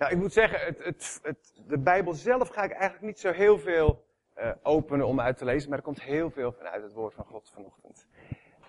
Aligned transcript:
Nou, 0.00 0.12
ik 0.12 0.18
moet 0.18 0.32
zeggen, 0.32 0.60
het, 0.60 0.84
het, 0.84 1.20
het, 1.22 1.52
de 1.66 1.78
Bijbel 1.78 2.12
zelf 2.12 2.48
ga 2.48 2.62
ik 2.62 2.70
eigenlijk 2.70 3.02
niet 3.02 3.20
zo 3.20 3.32
heel 3.32 3.58
veel 3.58 4.04
uh, 4.38 4.50
openen 4.62 5.06
om 5.06 5.20
uit 5.20 5.38
te 5.38 5.44
lezen, 5.44 5.68
maar 5.68 5.78
er 5.78 5.84
komt 5.84 6.02
heel 6.02 6.30
veel 6.30 6.52
vanuit 6.52 6.82
het 6.82 6.92
woord 6.92 7.14
van 7.14 7.24
God 7.24 7.50
vanochtend. 7.50 8.06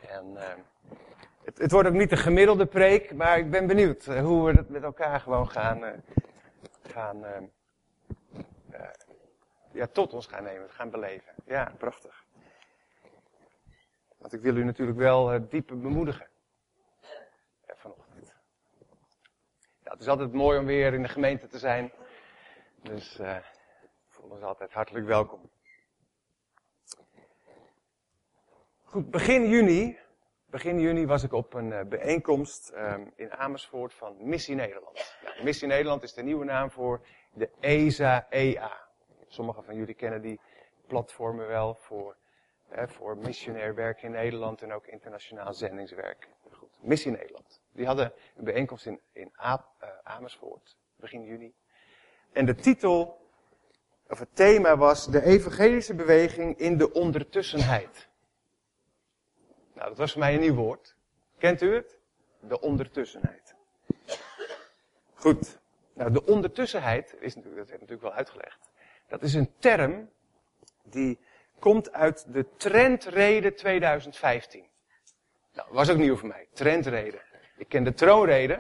En 0.08 0.32
uh, 0.32 0.44
het, 1.44 1.72
wordt 1.72 1.88
ook 1.88 1.94
niet 1.94 2.10
de 2.10 2.18
gemiddelde 2.18 2.66
preek, 2.66 3.14
maar 3.14 3.38
ik 3.38 3.52
ben 3.52 3.68
benieuwd 3.68 4.06
uh, 4.06 4.22
hoe 4.22 4.46
we 4.46 4.58
het 4.58 4.70
met 4.70 4.84
elkaar 4.84 5.20
gewoon 5.20 5.50
gaan, 5.50 6.04
gaan 6.84 7.26
ja, 9.72 9.88
tot 9.88 10.14
ons 10.14 10.28
gaan 10.28 10.44
nemen, 10.44 10.70
gaan 10.70 10.90
beleven. 10.90 11.34
Ja, 11.46 11.74
prachtig. 11.78 12.26
Want 14.18 14.34
ik 14.34 14.42
wil 14.42 14.56
u 14.56 14.64
natuurlijk 14.64 14.98
wel 14.98 15.48
diep 15.50 15.68
bemoedigen 15.68 16.28
vanochtend. 17.68 18.34
Het 19.92 20.00
is 20.00 20.08
altijd 20.08 20.34
mooi 20.34 20.60
om 20.60 20.66
weer 20.66 20.94
in 20.94 21.02
de 21.02 21.08
gemeente 21.08 21.48
te 21.48 21.60
zijn. 21.60 21.92
Dus 22.82 23.20
uh, 23.20 23.38
voel 24.08 24.30
ons 24.30 24.42
altijd 24.42 24.74
hartelijk 24.74 25.06
welkom. 25.06 25.50
Goed, 28.84 29.12
begin 29.12 29.50
juni, 29.50 29.98
begin 30.46 30.80
juni 30.80 31.06
was 31.06 31.24
ik 31.24 31.34
op 31.34 31.54
een 31.54 31.72
uh, 31.72 31.82
bijeenkomst 31.82 32.72
um, 32.76 33.12
in 33.16 33.32
Amersfoort 33.32 33.94
van 33.94 34.16
Missie 34.20 34.56
Nederland. 34.56 35.16
Missie 35.44 35.68
Nederland 35.68 36.04
is 36.04 36.14
de 36.14 36.24
nieuwe 36.24 36.46
naam 36.46 36.72
voor 36.72 37.06
de 37.34 37.50
ESA-EA. 37.60 38.88
Sommigen 39.28 39.64
van 39.64 39.76
jullie 39.76 39.96
kennen 39.96 40.22
die 40.22 40.40
platformen 40.88 41.48
wel 41.48 41.76
voor, 41.76 42.16
uh, 42.76 42.88
voor 42.88 43.18
missionair 43.18 43.76
werk 43.76 44.02
in 44.02 44.12
Nederland 44.12 44.62
en 44.62 44.74
ook 44.74 44.88
internationaal 44.88 45.54
zendingswerk. 45.54 46.28
Goed, 46.52 46.70
Missie 46.80 47.12
Nederland. 47.12 47.61
Die 47.72 47.86
hadden 47.86 48.14
een 48.36 48.44
bijeenkomst 48.44 48.86
in, 48.86 49.00
in 49.12 49.32
Amersfoort, 50.04 50.78
begin 50.96 51.24
juni. 51.24 51.54
En 52.32 52.46
de 52.46 52.56
titel, 52.56 53.28
of 54.08 54.20
het 54.20 54.36
thema 54.36 54.78
was 54.78 55.08
de 55.08 55.24
evangelische 55.24 55.96
beweging 55.96 56.58
in 56.58 56.78
de 56.78 56.94
ondertussenheid. 56.94 58.10
Nou, 59.74 59.90
dat 59.90 59.98
was 59.98 60.12
voor 60.12 60.20
mij 60.20 60.34
een 60.34 60.40
nieuw 60.40 60.56
woord. 60.56 60.96
Kent 61.38 61.62
u 61.62 61.76
het? 61.76 61.98
De 62.40 62.60
ondertussenheid. 62.60 63.56
Goed. 65.14 65.60
Nou, 65.94 66.12
de 66.12 66.26
ondertussenheid 66.26 67.16
is 67.20 67.36
natuurlijk, 67.36 67.62
dat 67.62 67.72
heb 67.72 67.82
ik 67.82 67.90
natuurlijk 67.90 68.02
wel 68.02 68.18
uitgelegd. 68.18 68.70
Dat 69.08 69.22
is 69.22 69.34
een 69.34 69.54
term 69.60 70.10
die 70.84 71.20
komt 71.60 71.92
uit 71.92 72.34
de 72.34 72.46
trendrede 72.58 73.54
2015. 73.54 74.66
Nou, 75.54 75.68
was 75.72 75.90
ook 75.90 75.98
nieuw 75.98 76.16
voor 76.16 76.28
mij. 76.28 76.48
Trendrede. 76.54 77.22
Ik 77.62 77.70
ken 77.70 77.84
de 77.84 77.94
troonrede. 77.94 78.60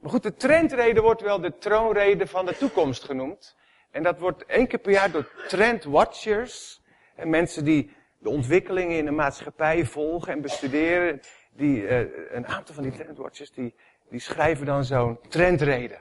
Maar 0.00 0.10
goed, 0.10 0.22
de 0.22 0.34
trendrede 0.34 1.00
wordt 1.00 1.20
wel 1.20 1.40
de 1.40 1.58
troonrede 1.58 2.26
van 2.26 2.46
de 2.46 2.56
toekomst 2.56 3.04
genoemd. 3.04 3.56
En 3.90 4.02
dat 4.02 4.18
wordt 4.18 4.44
één 4.46 4.66
keer 4.66 4.78
per 4.78 4.92
jaar 4.92 5.10
door 5.10 5.30
trendwatchers. 5.48 6.82
En 7.14 7.30
mensen 7.30 7.64
die 7.64 7.90
de 8.18 8.28
ontwikkelingen 8.28 8.96
in 8.96 9.04
de 9.04 9.10
maatschappij 9.10 9.84
volgen 9.84 10.32
en 10.32 10.40
bestuderen. 10.40 11.20
Die, 11.50 11.82
uh, 11.82 11.98
een 12.30 12.46
aantal 12.46 12.74
van 12.74 12.82
die 12.82 12.92
trendwatchers 12.92 13.52
die, 13.52 13.74
die 14.08 14.20
schrijven 14.20 14.66
dan 14.66 14.84
zo'n 14.84 15.18
trendrede. 15.28 15.98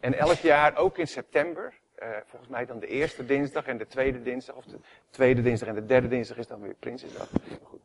En 0.00 0.14
elk 0.14 0.38
jaar, 0.38 0.76
ook 0.76 0.98
in 0.98 1.08
september, 1.08 1.74
uh, 2.02 2.08
volgens 2.26 2.50
mij 2.50 2.66
dan 2.66 2.78
de 2.78 2.86
eerste 2.86 3.24
dinsdag 3.24 3.66
en 3.66 3.78
de 3.78 3.86
tweede 3.86 4.22
dinsdag, 4.22 4.56
of 4.56 4.64
de 4.64 4.78
tweede 5.10 5.42
dinsdag 5.42 5.68
en 5.68 5.74
de 5.74 5.86
derde 5.86 6.08
dinsdag 6.08 6.36
is 6.36 6.46
dan 6.46 6.60
weer 6.60 6.74
Prinsjesdag. 6.74 7.28
Goed. 7.62 7.80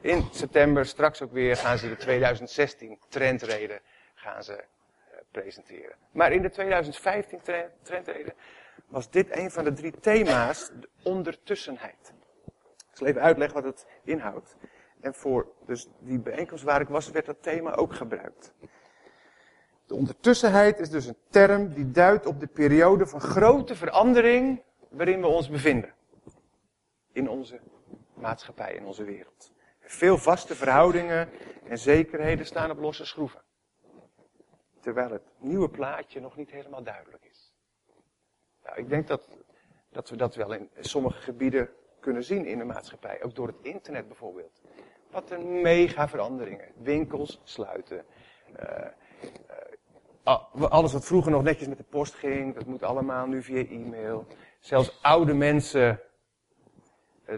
In 0.00 0.24
september, 0.30 0.86
straks 0.86 1.22
ook 1.22 1.32
weer, 1.32 1.56
gaan 1.56 1.78
ze 1.78 1.88
de 1.88 1.96
2016 1.96 2.98
trendreden 3.08 3.80
gaan 4.14 4.44
ze, 4.44 4.52
uh, 4.52 5.18
presenteren. 5.30 5.96
Maar 6.12 6.32
in 6.32 6.42
de 6.42 6.50
2015 6.50 7.40
trendreden 7.82 8.34
was 8.86 9.10
dit 9.10 9.36
een 9.36 9.50
van 9.50 9.64
de 9.64 9.72
drie 9.72 9.92
thema's, 10.00 10.70
de 10.80 10.88
ondertussenheid. 11.02 12.12
Ik 12.90 12.96
zal 12.96 13.06
even 13.06 13.20
uitleggen 13.20 13.62
wat 13.62 13.72
het 13.72 13.86
inhoudt. 14.04 14.56
En 15.00 15.14
voor 15.14 15.46
dus 15.66 15.88
die 15.98 16.18
bijeenkomst 16.18 16.64
waar 16.64 16.80
ik 16.80 16.88
was, 16.88 17.10
werd 17.10 17.26
dat 17.26 17.42
thema 17.42 17.74
ook 17.74 17.94
gebruikt. 17.94 18.52
De 19.86 19.94
ondertussenheid 19.94 20.78
is 20.78 20.90
dus 20.90 21.06
een 21.06 21.18
term 21.30 21.74
die 21.74 21.90
duidt 21.90 22.26
op 22.26 22.40
de 22.40 22.46
periode 22.46 23.06
van 23.06 23.20
grote 23.20 23.74
verandering 23.74 24.62
waarin 24.88 25.20
we 25.20 25.26
ons 25.26 25.48
bevinden. 25.48 25.94
In 27.12 27.28
onze 27.28 27.60
maatschappij, 28.14 28.74
in 28.74 28.84
onze 28.84 29.04
wereld. 29.04 29.52
Veel 29.90 30.18
vaste 30.18 30.54
verhoudingen 30.54 31.28
en 31.64 31.78
zekerheden 31.78 32.46
staan 32.46 32.70
op 32.70 32.78
losse 32.78 33.04
schroeven. 33.04 33.42
Terwijl 34.80 35.10
het 35.10 35.22
nieuwe 35.38 35.68
plaatje 35.68 36.20
nog 36.20 36.36
niet 36.36 36.50
helemaal 36.50 36.82
duidelijk 36.82 37.24
is. 37.24 37.54
Nou, 38.64 38.78
ik 38.78 38.88
denk 38.88 39.06
dat, 39.06 39.28
dat 39.90 40.10
we 40.10 40.16
dat 40.16 40.34
wel 40.34 40.52
in 40.52 40.70
sommige 40.80 41.20
gebieden 41.20 41.70
kunnen 42.00 42.24
zien 42.24 42.46
in 42.46 42.58
de 42.58 42.64
maatschappij. 42.64 43.22
Ook 43.22 43.34
door 43.34 43.46
het 43.46 43.56
internet 43.62 44.06
bijvoorbeeld. 44.06 44.60
Wat 45.10 45.30
een 45.30 45.60
mega 45.60 46.08
veranderingen. 46.08 46.72
Winkels 46.76 47.40
sluiten. 47.44 48.04
Uh, 48.62 48.86
alles 50.52 50.92
wat 50.92 51.04
vroeger 51.04 51.30
nog 51.30 51.42
netjes 51.42 51.68
met 51.68 51.78
de 51.78 51.84
post 51.84 52.14
ging, 52.14 52.54
dat 52.54 52.66
moet 52.66 52.82
allemaal 52.82 53.26
nu 53.26 53.42
via 53.42 53.66
e-mail. 53.66 54.26
Zelfs 54.60 55.02
oude 55.02 55.34
mensen 55.34 55.88
eh, 55.90 56.09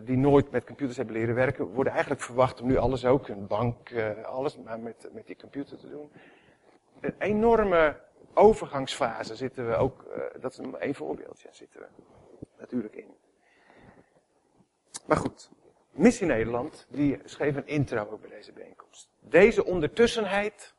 die 0.04 0.16
nooit 0.16 0.50
met 0.50 0.64
computers 0.64 0.96
hebben 0.96 1.14
leren 1.14 1.34
werken, 1.34 1.66
worden 1.66 1.92
eigenlijk 1.92 2.22
verwacht 2.22 2.60
om 2.60 2.66
nu 2.66 2.76
alles 2.76 3.04
ook, 3.04 3.28
een 3.28 3.46
bank, 3.46 3.90
uh, 3.90 4.24
alles 4.24 4.58
maar 4.58 4.80
met, 4.80 5.08
met 5.12 5.26
die 5.26 5.36
computer 5.36 5.78
te 5.78 5.88
doen. 5.90 6.10
Een 7.00 7.14
enorme 7.18 8.00
overgangsfase 8.34 9.36
zitten 9.36 9.68
we 9.68 9.74
ook, 9.74 10.04
uh, 10.16 10.22
dat 10.40 10.52
is 10.52 10.58
een 10.58 10.94
voorbeeldje, 10.94 11.48
zitten 11.50 11.80
we 11.80 11.86
natuurlijk 12.58 12.94
in. 12.94 13.14
Maar 15.06 15.16
goed, 15.16 15.50
Missie 15.90 16.26
Nederland, 16.26 16.86
die 16.90 17.18
schreef 17.24 17.56
een 17.56 17.66
intro 17.66 18.08
ook 18.10 18.20
bij 18.20 18.30
deze 18.30 18.52
bijeenkomst. 18.52 19.08
Deze 19.20 19.64
ondertussenheid 19.64 20.74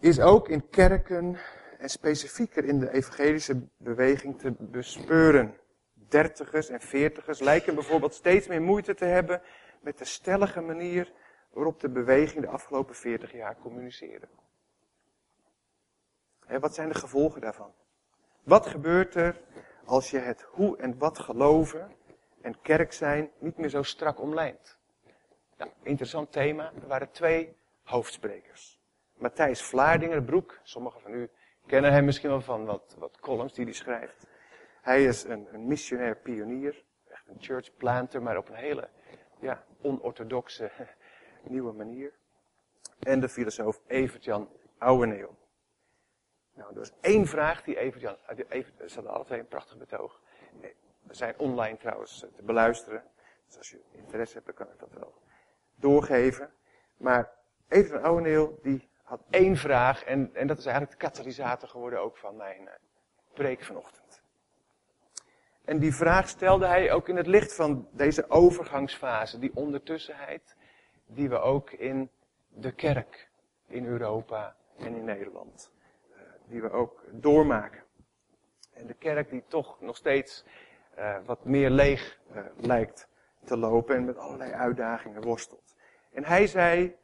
is 0.00 0.20
ook 0.20 0.48
in 0.48 0.68
kerken 0.68 1.38
en 1.78 1.88
specifieker 1.88 2.64
in 2.64 2.78
de 2.78 2.92
evangelische 2.92 3.60
beweging 3.76 4.38
te 4.38 4.54
bespeuren 4.58 5.56
dertigers 6.12 6.68
en 6.68 6.80
veertigers 6.80 7.40
lijken 7.40 7.74
bijvoorbeeld 7.74 8.14
steeds 8.14 8.46
meer 8.46 8.62
moeite 8.62 8.94
te 8.94 9.04
hebben 9.04 9.42
met 9.80 9.98
de 9.98 10.04
stellige 10.04 10.60
manier 10.60 11.12
waarop 11.50 11.80
de 11.80 11.88
beweging 11.88 12.44
de 12.44 12.50
afgelopen 12.50 12.94
veertig 12.94 13.32
jaar 13.32 13.56
communiceerde. 13.56 14.28
wat 16.60 16.74
zijn 16.74 16.88
de 16.88 16.94
gevolgen 16.94 17.40
daarvan? 17.40 17.72
Wat 18.42 18.66
gebeurt 18.66 19.14
er 19.14 19.40
als 19.84 20.10
je 20.10 20.18
het 20.18 20.42
hoe 20.42 20.76
en 20.76 20.98
wat 20.98 21.18
geloven 21.18 21.96
en 22.40 22.60
kerk 22.60 22.92
zijn 22.92 23.30
niet 23.38 23.56
meer 23.56 23.68
zo 23.68 23.82
strak 23.82 24.20
omlijnt? 24.20 24.78
Nou, 25.56 25.70
interessant 25.82 26.32
thema. 26.32 26.72
Er 26.80 26.86
waren 26.86 27.10
twee 27.10 27.56
hoofdsprekers. 27.82 28.80
Matthijs 29.14 29.62
Vlaardingerbroek, 29.62 30.60
sommigen 30.62 31.00
van 31.00 31.12
u 31.12 31.30
kennen 31.66 31.92
hem 31.92 32.04
misschien 32.04 32.30
wel 32.30 32.40
van 32.40 32.64
wat, 32.64 32.94
wat 32.98 33.20
columns 33.20 33.54
die 33.54 33.64
hij 33.64 33.74
schrijft. 33.74 34.26
Hij 34.82 35.04
is 35.04 35.24
een, 35.24 35.48
een 35.52 35.66
missionair 35.66 36.16
pionier, 36.16 36.84
echt 37.08 37.28
een 37.28 37.36
church 37.40 37.76
planter, 37.76 38.22
maar 38.22 38.36
op 38.36 38.48
een 38.48 38.54
hele 38.54 38.88
ja, 39.40 39.64
onorthodoxe 39.80 40.70
nieuwe 41.42 41.72
manier. 41.72 42.12
En 42.98 43.20
de 43.20 43.28
filosoof 43.28 43.80
Evert-Jan 43.86 44.48
Ouweneel. 44.78 45.36
Nou, 46.54 46.74
er 46.74 46.80
is 46.80 46.92
één 47.00 47.26
vraag 47.26 47.62
die 47.62 47.78
Evert-Jan, 47.78 48.16
Evert, 48.48 48.90
ze 48.90 49.02
alle 49.02 49.24
twee 49.24 49.38
een 49.38 49.48
prachtig 49.48 49.78
betoog. 49.78 50.20
We 51.02 51.14
zijn 51.14 51.38
online 51.38 51.76
trouwens 51.76 52.18
te 52.18 52.42
beluisteren. 52.42 53.02
Dus 53.46 53.58
als 53.58 53.70
je 53.70 53.80
interesse 53.90 54.34
hebt, 54.34 54.46
dan 54.46 54.54
kan 54.54 54.74
ik 54.74 54.78
dat 54.78 54.92
wel 54.92 55.14
doorgeven. 55.74 56.52
Maar 56.96 57.30
Evert-Jan 57.68 58.02
Ouweneel, 58.02 58.58
die 58.62 58.88
had 59.02 59.22
één 59.30 59.56
vraag. 59.56 60.04
En, 60.04 60.34
en 60.34 60.46
dat 60.46 60.58
is 60.58 60.66
eigenlijk 60.66 61.00
de 61.00 61.06
katalysator 61.06 61.68
geworden 61.68 62.00
ook 62.00 62.16
van 62.16 62.36
mijn 62.36 62.62
uh, 62.62 62.68
preek 63.32 63.62
vanochtend. 63.62 64.01
En 65.64 65.78
die 65.78 65.94
vraag 65.94 66.28
stelde 66.28 66.66
hij 66.66 66.92
ook 66.92 67.08
in 67.08 67.16
het 67.16 67.26
licht 67.26 67.54
van 67.54 67.88
deze 67.90 68.30
overgangsfase, 68.30 69.38
die 69.38 69.50
ondertussenheid, 69.54 70.56
die 71.06 71.28
we 71.28 71.38
ook 71.38 71.70
in 71.70 72.10
de 72.48 72.72
kerk 72.72 73.30
in 73.66 73.86
Europa 73.86 74.56
en 74.78 74.94
in 74.94 75.04
Nederland, 75.04 75.72
uh, 76.10 76.16
die 76.46 76.62
we 76.62 76.70
ook 76.70 77.04
doormaken. 77.10 77.82
En 78.72 78.86
de 78.86 78.94
kerk 78.94 79.30
die 79.30 79.44
toch 79.48 79.80
nog 79.80 79.96
steeds 79.96 80.44
uh, 80.98 81.16
wat 81.24 81.44
meer 81.44 81.70
leeg 81.70 82.18
uh, 82.34 82.42
lijkt 82.56 83.08
te 83.44 83.56
lopen 83.56 83.96
en 83.96 84.04
met 84.04 84.18
allerlei 84.18 84.52
uitdagingen 84.52 85.22
worstelt. 85.22 85.76
En 86.12 86.24
hij 86.24 86.46
zei, 86.46 86.96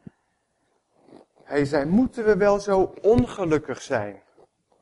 hij 1.42 1.64
zei, 1.64 1.84
moeten 1.84 2.24
we 2.24 2.36
wel 2.36 2.60
zo 2.60 2.94
ongelukkig 3.02 3.82
zijn 3.82 4.22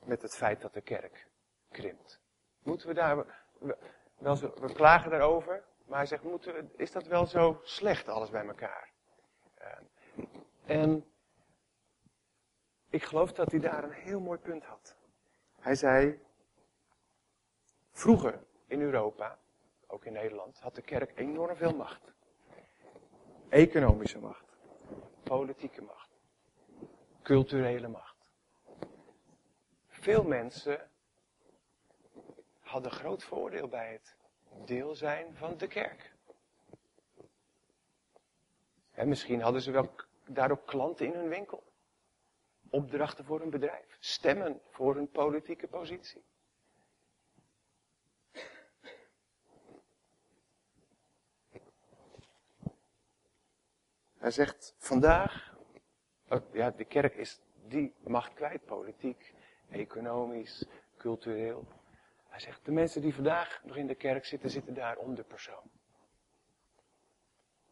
met 0.04 0.22
het 0.22 0.36
feit 0.36 0.60
dat 0.60 0.74
de 0.74 0.80
kerk 0.80 1.28
krimpt? 1.70 2.20
Moeten 2.62 2.88
we 2.88 2.94
daar 2.94 3.45
wel 4.18 4.40
we 4.40 4.72
klagen 4.72 5.10
daarover, 5.10 5.64
maar 5.86 5.98
hij 5.98 6.06
zegt, 6.06 6.22
moeten 6.22 6.72
is 6.76 6.92
dat 6.92 7.06
wel 7.06 7.26
zo 7.26 7.60
slecht 7.62 8.08
alles 8.08 8.30
bij 8.30 8.46
elkaar? 8.46 8.90
Uh, 9.58 10.26
en 10.64 11.04
ik 12.90 13.02
geloof 13.02 13.32
dat 13.32 13.50
hij 13.50 13.60
daar 13.60 13.84
een 13.84 13.92
heel 13.92 14.20
mooi 14.20 14.38
punt 14.38 14.64
had. 14.64 14.96
Hij 15.60 15.74
zei, 15.74 16.20
vroeger 17.92 18.44
in 18.66 18.80
Europa, 18.80 19.38
ook 19.86 20.04
in 20.04 20.12
Nederland, 20.12 20.60
had 20.60 20.74
de 20.74 20.82
kerk 20.82 21.18
enorm 21.18 21.56
veel 21.56 21.74
macht. 21.76 22.12
Economische 23.48 24.18
macht, 24.18 24.56
politieke 25.22 25.82
macht, 25.82 26.10
culturele 27.22 27.88
macht. 27.88 28.16
Veel 29.88 30.22
mensen 30.22 30.90
hadden 32.76 33.00
groot 33.00 33.24
voordeel 33.24 33.68
bij 33.68 33.92
het 33.92 34.16
deel 34.66 34.94
zijn 34.94 35.34
van 35.34 35.56
de 35.56 35.66
kerk. 35.66 36.14
En 38.90 39.08
misschien 39.08 39.40
hadden 39.40 39.62
ze 39.62 39.70
wel 39.70 39.94
daardoor 40.26 40.64
klanten 40.64 41.06
in 41.06 41.12
hun 41.12 41.28
winkel. 41.28 41.62
Opdrachten 42.70 43.24
voor 43.24 43.40
hun 43.40 43.50
bedrijf. 43.50 43.96
Stemmen 43.98 44.60
voor 44.70 44.94
hun 44.94 45.10
politieke 45.10 45.66
positie. 45.66 46.24
Hij 54.16 54.30
zegt 54.30 54.74
vandaag, 54.78 55.56
oh, 56.28 56.52
ja, 56.52 56.70
de 56.70 56.84
kerk 56.84 57.14
is 57.14 57.40
die 57.66 57.94
macht 58.04 58.34
kwijt, 58.34 58.64
politiek, 58.64 59.34
economisch, 59.68 60.66
cultureel. 60.96 61.66
Hij 62.36 62.44
zegt, 62.44 62.64
de 62.64 62.72
mensen 62.72 63.00
die 63.00 63.14
vandaag 63.14 63.60
nog 63.64 63.76
in 63.76 63.86
de 63.86 63.94
kerk 63.94 64.24
zitten, 64.24 64.50
zitten 64.50 64.74
daar 64.74 64.96
om 64.96 65.14
de 65.14 65.22
persoon. 65.22 65.70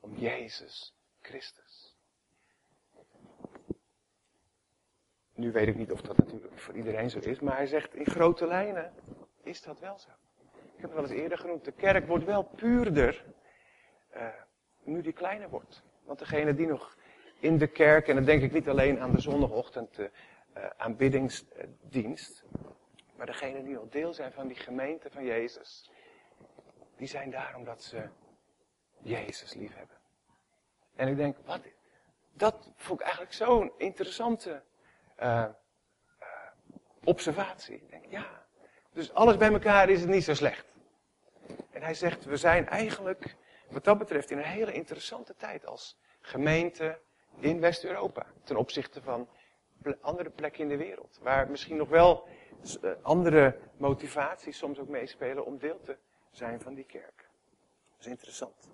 Om 0.01 0.17
Jezus 0.17 0.95
Christus. 1.21 1.97
Nu 5.35 5.53
weet 5.53 5.69
ik 5.69 5.77
niet 5.77 5.93
of 5.93 6.01
dat 6.01 6.17
natuurlijk 6.17 6.59
voor 6.59 6.75
iedereen 6.75 7.11
zo 7.11 7.19
is, 7.19 7.41
maar 7.41 7.57
hij 7.57 7.67
zegt 7.67 7.95
in 7.95 8.07
grote 8.07 8.47
lijnen 8.47 8.93
is 9.43 9.63
dat 9.63 9.81
wel 9.81 9.99
zo. 9.99 10.11
Ik 10.53 10.81
heb 10.81 10.83
het 10.83 10.93
wel 10.93 11.03
eens 11.03 11.21
eerder 11.21 11.39
genoemd, 11.39 11.65
de 11.65 11.73
kerk 11.73 12.07
wordt 12.07 12.25
wel 12.25 12.43
puurder 12.43 13.25
uh, 14.17 14.27
nu 14.83 15.03
die 15.03 15.13
kleiner 15.13 15.49
wordt. 15.49 15.83
Want 16.05 16.19
degene 16.19 16.55
die 16.55 16.67
nog 16.67 16.97
in 17.39 17.59
de 17.59 17.67
kerk, 17.67 18.09
en 18.09 18.15
dan 18.15 18.25
denk 18.25 18.43
ik 18.43 18.53
niet 18.53 18.69
alleen 18.69 19.01
aan 19.01 19.13
de 19.13 19.21
zondagochtend 19.21 19.99
uh, 19.99 20.09
aanbiddingsdienst, 20.77 22.45
maar 23.17 23.27
degene 23.27 23.63
die 23.63 23.75
nog 23.75 23.89
deel 23.89 24.13
zijn 24.13 24.33
van 24.33 24.47
die 24.47 24.57
gemeente 24.57 25.11
van 25.11 25.25
Jezus, 25.25 25.91
die 26.97 27.09
zijn 27.09 27.31
daar 27.31 27.55
omdat 27.57 27.83
ze 27.83 28.09
Jezus 28.99 29.55
lief 29.55 29.75
hebben. 29.75 29.97
En 30.95 31.09
ik 31.09 31.17
denk, 31.17 31.37
wat, 31.45 31.61
dat 32.33 32.71
vond 32.77 33.01
ik 33.01 33.05
eigenlijk 33.05 33.35
zo'n 33.35 33.73
interessante 33.79 34.63
uh, 35.23 35.45
uh, 36.21 36.27
observatie. 37.05 37.75
Ik 37.75 37.91
denk, 37.91 38.05
ja, 38.09 38.47
dus 38.93 39.13
alles 39.13 39.37
bij 39.37 39.53
elkaar 39.53 39.89
is 39.89 40.01
het 40.01 40.09
niet 40.09 40.25
zo 40.25 40.35
slecht. 40.35 40.75
En 41.71 41.83
hij 41.83 41.95
zegt, 41.95 42.25
we 42.25 42.37
zijn 42.37 42.69
eigenlijk, 42.69 43.37
wat 43.69 43.85
dat 43.85 43.99
betreft, 43.99 44.31
in 44.31 44.39
een 44.39 44.45
hele 44.45 44.73
interessante 44.73 45.35
tijd 45.37 45.67
als 45.67 45.99
gemeente 46.21 47.01
in 47.39 47.61
West-Europa. 47.61 48.27
Ten 48.45 48.57
opzichte 48.57 49.03
van 49.03 49.29
andere 50.01 50.31
plekken 50.31 50.63
in 50.63 50.69
de 50.69 50.77
wereld. 50.77 51.19
Waar 51.23 51.51
misschien 51.51 51.77
nog 51.77 51.89
wel 51.89 52.29
eh, 52.83 52.91
andere 53.03 53.59
motivaties 53.77 54.59
soms 54.59 54.79
ook 54.79 54.89
meespelen 54.89 55.45
om 55.45 55.59
deel 55.59 55.81
te 55.81 55.97
zijn 56.31 56.61
van 56.61 56.75
die 56.75 56.85
kerk. 56.85 57.29
Dat 57.91 58.01
is 58.01 58.07
interessant. 58.07 58.73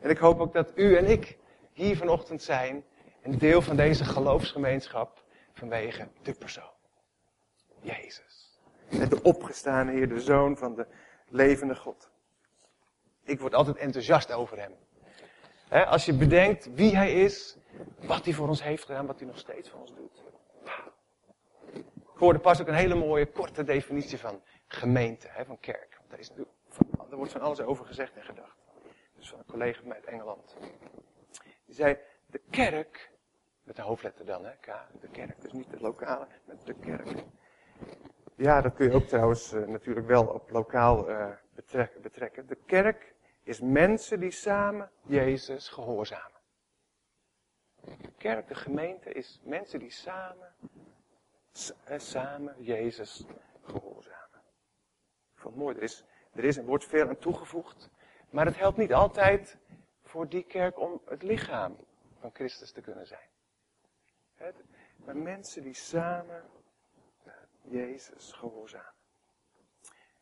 En 0.00 0.10
ik 0.10 0.18
hoop 0.18 0.40
ook 0.40 0.52
dat 0.52 0.72
u 0.74 0.96
en 0.96 1.04
ik 1.04 1.38
hier 1.72 1.96
vanochtend 1.96 2.42
zijn. 2.42 2.84
Een 3.22 3.38
deel 3.38 3.62
van 3.62 3.76
deze 3.76 4.04
geloofsgemeenschap 4.04 5.24
vanwege 5.52 6.08
de 6.22 6.32
persoon. 6.32 6.72
Jezus. 7.80 8.58
De 8.88 9.22
opgestane 9.22 9.92
Heer, 9.92 10.08
de 10.08 10.20
Zoon 10.20 10.56
van 10.56 10.74
de 10.74 10.86
levende 11.28 11.76
God. 11.76 12.10
Ik 13.22 13.40
word 13.40 13.54
altijd 13.54 13.76
enthousiast 13.76 14.32
over 14.32 14.58
hem. 14.58 14.74
Als 15.70 16.04
je 16.04 16.14
bedenkt 16.14 16.74
wie 16.74 16.96
hij 16.96 17.12
is, 17.12 17.56
wat 18.06 18.24
hij 18.24 18.34
voor 18.34 18.48
ons 18.48 18.62
heeft 18.62 18.84
gedaan, 18.84 19.06
wat 19.06 19.18
hij 19.18 19.28
nog 19.28 19.38
steeds 19.38 19.70
voor 19.70 19.80
ons 19.80 19.94
doet. 19.94 20.22
Ik 22.18 22.24
hoorde 22.24 22.38
pas 22.38 22.60
ook 22.60 22.68
een 22.68 22.74
hele 22.74 22.94
mooie 22.94 23.26
korte 23.26 23.64
definitie 23.64 24.18
van 24.18 24.42
gemeente, 24.66 25.28
van 25.46 25.60
kerk. 25.60 26.00
Daar, 26.08 26.18
is, 26.18 26.30
er 27.10 27.16
wordt 27.16 27.32
van 27.32 27.40
alles 27.40 27.60
over 27.60 27.86
gezegd 27.86 28.16
en 28.16 28.22
gedacht. 28.22 28.56
Dus 29.16 29.28
van 29.28 29.38
een 29.38 29.44
collega 29.44 29.82
van 29.82 29.94
uit 29.94 30.04
Engeland. 30.04 30.56
Die 31.66 31.74
zei, 31.74 31.98
de 32.26 32.40
kerk, 32.50 33.10
met 33.62 33.78
een 33.78 33.84
hoofdletter 33.84 34.26
dan, 34.26 34.44
hè, 34.44 34.52
K, 34.60 34.66
de 35.00 35.08
kerk, 35.08 35.40
dus 35.40 35.52
niet 35.52 35.70
de 35.70 35.80
lokale, 35.80 36.26
maar 36.44 36.56
de 36.64 36.74
kerk. 36.74 37.24
Ja, 38.36 38.60
dat 38.60 38.74
kun 38.74 38.86
je 38.86 38.94
ook 38.94 39.06
trouwens 39.06 39.52
uh, 39.52 39.66
natuurlijk 39.66 40.06
wel 40.06 40.26
op 40.26 40.50
lokaal 40.50 41.06
betrekken, 41.54 42.02
betrekken. 42.02 42.46
De 42.46 42.58
kerk 42.66 43.14
is 43.48 43.60
mensen 43.60 44.20
die 44.20 44.30
samen 44.30 44.90
Jezus 45.02 45.68
gehoorzamen. 45.68 46.40
De 47.80 48.12
kerk, 48.16 48.48
de 48.48 48.54
gemeente, 48.54 49.12
is 49.12 49.40
mensen 49.42 49.78
die 49.78 49.90
samen, 49.90 50.54
samen 51.96 52.62
Jezus 52.62 53.24
gehoorzamen. 53.62 54.40
Ik 55.34 55.40
vond 55.40 55.54
het 55.54 55.62
mooi, 55.62 55.76
er 55.76 55.82
is, 55.82 56.04
er 56.32 56.44
is 56.44 56.56
en 56.56 56.64
wordt 56.64 56.84
veel 56.84 57.08
aan 57.08 57.18
toegevoegd. 57.18 57.90
Maar 58.30 58.46
het 58.46 58.56
helpt 58.56 58.76
niet 58.76 58.92
altijd 58.92 59.58
voor 60.02 60.28
die 60.28 60.44
kerk 60.44 60.78
om 60.78 61.00
het 61.04 61.22
lichaam 61.22 61.76
van 62.18 62.30
Christus 62.32 62.72
te 62.72 62.80
kunnen 62.80 63.06
zijn. 63.06 63.28
Maar 64.96 65.16
mensen 65.16 65.62
die 65.62 65.74
samen 65.74 66.44
Jezus 67.62 68.32
gehoorzamen. 68.32 68.97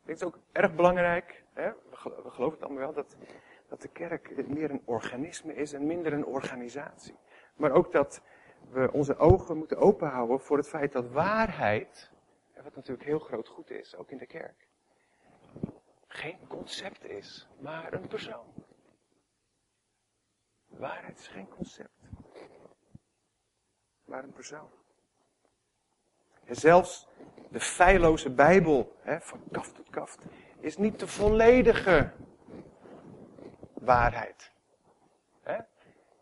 Ik 0.07 0.19
denk 0.19 0.33
het 0.33 0.41
ook 0.41 0.45
erg 0.53 0.75
belangrijk, 0.75 1.45
hè? 1.53 1.73
we 1.91 2.31
geloven 2.31 2.59
het 2.59 2.63
allemaal 2.63 2.79
wel, 2.79 2.93
dat, 2.93 3.17
dat 3.69 3.81
de 3.81 3.89
kerk 3.89 4.47
meer 4.49 4.71
een 4.71 4.83
organisme 4.85 5.55
is 5.55 5.73
en 5.73 5.87
minder 5.87 6.13
een 6.13 6.27
organisatie. 6.27 7.17
Maar 7.57 7.71
ook 7.71 7.93
dat 7.93 8.23
we 8.71 8.93
onze 8.93 9.17
ogen 9.17 9.57
moeten 9.57 9.77
openhouden 9.77 10.41
voor 10.41 10.57
het 10.57 10.69
feit 10.69 10.93
dat 10.93 11.11
waarheid, 11.11 12.11
wat 12.63 12.75
natuurlijk 12.75 13.07
heel 13.07 13.19
groot 13.19 13.49
goed 13.49 13.71
is, 13.71 13.97
ook 13.97 14.11
in 14.11 14.19
de 14.19 14.27
kerk, 14.27 14.69
geen 16.07 16.47
concept 16.49 17.05
is, 17.05 17.49
maar 17.61 17.93
een 17.93 18.09
persoon. 18.09 18.47
Waarheid 20.67 21.19
is 21.19 21.29
geen 21.29 21.49
concept, 21.49 22.01
maar 24.05 24.25
een 24.25 24.33
persoon. 24.33 24.71
En 26.47 26.57
zelfs 26.57 27.09
de 27.51 27.61
feilloze 27.61 28.31
Bijbel, 28.31 28.97
hè, 29.01 29.21
van 29.21 29.41
kaft 29.51 29.75
tot 29.75 29.91
kaft, 29.91 30.19
is 30.61 30.77
niet 30.77 31.01
de 31.01 31.07
volledige 31.07 32.13
waarheid. 33.73 34.53
Hè? 35.43 35.55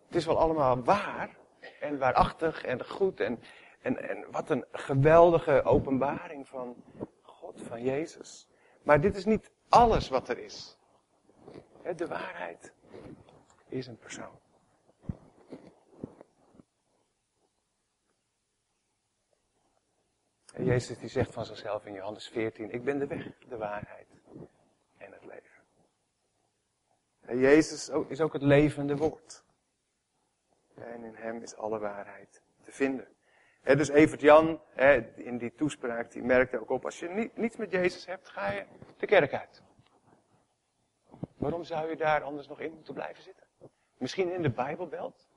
Het 0.07 0.15
is 0.15 0.27
wel 0.27 0.39
allemaal 0.39 0.83
waar 0.83 1.37
en 1.81 1.99
waarachtig 1.99 2.65
en 2.65 2.87
goed 2.87 3.21
en, 3.21 3.41
en, 3.83 4.09
en 4.09 4.25
wat 4.31 4.51
een 4.51 4.65
geweldige 4.73 5.63
openbaring 5.63 6.49
van 6.49 6.77
God, 7.23 7.63
van 7.63 7.83
Jezus. 7.83 8.49
Maar 8.83 9.01
dit 9.01 9.17
is 9.17 9.25
niet 9.25 9.51
alles 9.69 10.09
wat 10.09 10.29
er 10.29 10.39
is. 10.39 10.79
De 11.97 12.07
waarheid 12.07 12.73
is 13.69 13.87
een 13.87 13.99
persoon. 13.99 14.39
Jezus 20.65 20.99
die 20.99 21.09
zegt 21.09 21.33
van 21.33 21.45
zichzelf 21.45 21.87
in 21.87 21.93
Johannes 21.93 22.29
14, 22.29 22.71
ik 22.71 22.85
ben 22.85 22.99
de 22.99 23.07
weg, 23.07 23.39
de 23.49 23.57
waarheid 23.57 24.07
en 24.97 25.13
het 25.13 25.25
leven. 25.25 25.63
En 27.21 27.39
Jezus 27.39 27.91
is 28.09 28.21
ook 28.21 28.33
het 28.33 28.43
levende 28.43 28.97
woord. 28.97 29.45
En 30.75 31.05
in 31.05 31.15
hem 31.15 31.43
is 31.43 31.57
alle 31.57 31.79
waarheid 31.79 32.43
te 32.63 32.73
vinden. 32.73 33.09
He, 33.61 33.77
dus 33.77 33.89
Evert 33.89 34.21
Jan, 34.21 34.61
in 35.15 35.39
die 35.39 35.55
toespraak, 35.55 36.11
die 36.11 36.23
merkte 36.23 36.61
ook 36.61 36.71
op, 36.71 36.85
als 36.85 37.01
je 37.01 37.09
niet, 37.09 37.37
niets 37.37 37.57
met 37.57 37.71
Jezus 37.71 38.07
hebt, 38.07 38.29
ga 38.29 38.51
je 38.51 38.65
de 38.99 39.07
kerk 39.07 39.33
uit. 39.33 39.63
Waarom 41.37 41.65
zou 41.65 41.89
je 41.89 41.97
daar 41.97 42.23
anders 42.23 42.49
nog 42.49 42.61
in 42.61 42.73
moeten 42.73 42.95
blijven 42.95 43.23
zitten? 43.23 43.47
Misschien 43.99 44.33
in 44.33 44.43
de 44.43 44.51
Bijbelbelt? 44.51 45.29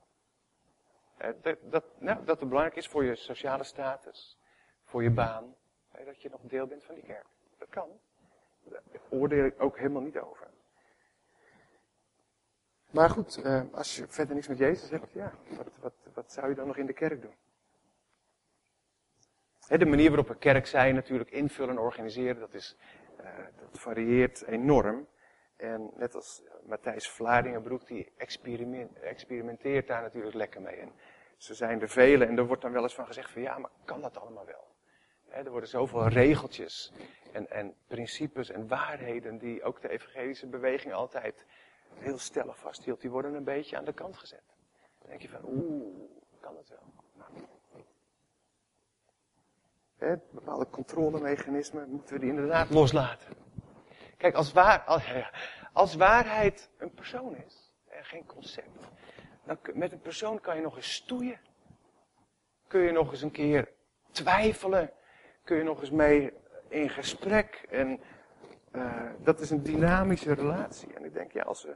Dat, 1.41 1.57
dat, 1.61 1.83
nou, 1.99 2.25
dat 2.25 2.39
het 2.39 2.49
belangrijk 2.49 2.77
is 2.77 2.87
voor 2.87 3.03
je 3.03 3.15
sociale 3.15 3.63
status, 3.63 4.37
voor 4.87 5.03
je 5.03 5.11
baan, 5.11 5.55
dat 6.05 6.21
je 6.21 6.29
nog 6.29 6.41
deel 6.43 6.67
bent 6.67 6.83
van 6.83 6.95
die 6.95 7.03
kerk. 7.03 7.25
Dat 7.57 7.69
kan. 7.69 7.89
Daar 8.63 8.81
oordeel 9.09 9.45
ik 9.45 9.61
ook 9.61 9.77
helemaal 9.77 10.01
niet 10.01 10.19
over. 10.19 10.47
Maar 12.91 13.09
goed, 13.09 13.41
eh, 13.41 13.61
als 13.71 13.95
je 13.95 14.07
verder 14.07 14.35
niks 14.35 14.47
met 14.47 14.57
Jezus 14.57 14.89
hebt, 14.89 15.11
ja, 15.11 15.33
wat, 15.49 15.67
wat, 15.79 15.93
wat 16.13 16.31
zou 16.31 16.49
je 16.49 16.55
dan 16.55 16.67
nog 16.67 16.77
in 16.77 16.85
de 16.85 16.93
kerk 16.93 17.21
doen? 17.21 17.35
De 19.67 19.85
manier 19.85 20.07
waarop 20.07 20.27
we 20.27 20.37
kerk 20.37 20.67
zijn 20.67 20.95
natuurlijk 20.95 21.31
invullen 21.31 21.75
en 21.75 21.81
organiseren, 21.81 22.39
dat, 22.39 22.53
is, 22.53 22.77
uh, 23.19 23.25
dat 23.55 23.79
varieert 23.79 24.43
enorm. 24.43 25.07
En 25.55 25.91
net 25.95 26.15
als 26.15 26.43
Matthijs 26.63 27.09
Vlaardingenbroek, 27.09 27.87
die 27.87 28.11
experimenteert 29.01 29.87
daar 29.87 30.01
natuurlijk 30.01 30.35
lekker 30.35 30.61
mee. 30.61 30.75
En 30.75 30.91
ze 31.37 31.53
zijn 31.53 31.81
er 31.81 31.89
vele 31.89 32.25
en 32.25 32.37
er 32.37 32.45
wordt 32.45 32.61
dan 32.61 32.71
wel 32.71 32.83
eens 32.83 32.95
van 32.95 33.05
gezegd 33.05 33.31
van 33.31 33.41
ja, 33.41 33.57
maar 33.57 33.71
kan 33.85 34.01
dat 34.01 34.17
allemaal 34.17 34.45
wel? 34.45 34.76
Er 35.29 35.51
worden 35.51 35.69
zoveel 35.69 36.07
regeltjes 36.07 36.91
en, 37.31 37.49
en 37.49 37.75
principes 37.87 38.49
en 38.49 38.67
waarheden 38.67 39.37
die 39.37 39.63
ook 39.63 39.81
de 39.81 39.89
evangelische 39.89 40.47
beweging 40.47 40.93
altijd 40.93 41.45
heel 41.93 42.17
stellig 42.17 42.57
vasthield. 42.57 43.01
Die 43.01 43.09
worden 43.09 43.33
een 43.33 43.43
beetje 43.43 43.77
aan 43.77 43.85
de 43.85 43.93
kant 43.93 44.17
gezet. 44.17 44.43
Dan 44.99 45.09
denk 45.09 45.21
je 45.21 45.29
van 45.29 45.45
oeh, 45.45 46.09
kan 46.39 46.55
dat 46.55 46.69
wel? 46.69 46.93
Nou. 49.97 50.19
bepaalde 50.31 50.69
controlemechanismen 50.69 51.89
moeten 51.89 52.13
we 52.13 52.19
die 52.19 52.29
inderdaad 52.29 52.69
loslaten. 52.69 53.33
Kijk, 54.17 54.35
als, 54.35 54.53
waar, 54.53 54.83
als, 55.73 55.95
waarheid 55.95 56.69
een 56.77 56.91
persoon 56.91 57.35
is, 57.35 57.73
en 57.87 58.05
geen 58.05 58.25
concept, 58.25 58.87
dan 59.43 59.57
met 59.73 59.91
een 59.91 60.01
persoon 60.01 60.39
kan 60.39 60.55
je 60.55 60.61
nog 60.61 60.75
eens 60.75 60.93
stoeien. 60.93 61.39
Kun 62.67 62.81
je 62.81 62.91
nog 62.91 63.11
eens 63.11 63.21
een 63.21 63.31
keer 63.31 63.71
twijfelen. 64.11 64.91
Kun 65.47 65.57
je 65.57 65.63
nog 65.63 65.79
eens 65.79 65.91
mee 65.91 66.33
in 66.67 66.89
gesprek. 66.89 67.65
En 67.69 67.99
uh, 68.75 69.09
dat 69.23 69.39
is 69.39 69.49
een 69.49 69.63
dynamische 69.63 70.33
relatie. 70.33 70.93
En 70.93 71.05
ik 71.05 71.13
denk, 71.13 71.31
ja, 71.31 71.43
als 71.43 71.63
we 71.63 71.75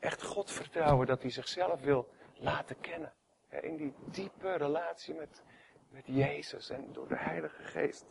echt 0.00 0.22
God 0.22 0.50
vertrouwen 0.50 1.06
dat 1.06 1.22
hij 1.22 1.30
zichzelf 1.30 1.80
wil 1.80 2.08
laten 2.34 2.80
kennen. 2.80 3.12
in 3.60 3.76
die 3.76 3.94
diepe 4.10 4.52
relatie 4.52 5.14
met, 5.14 5.42
met 5.90 6.02
Jezus 6.06 6.70
en 6.70 6.92
door 6.92 7.08
de 7.08 7.16
Heilige 7.16 7.62
Geest. 7.62 8.06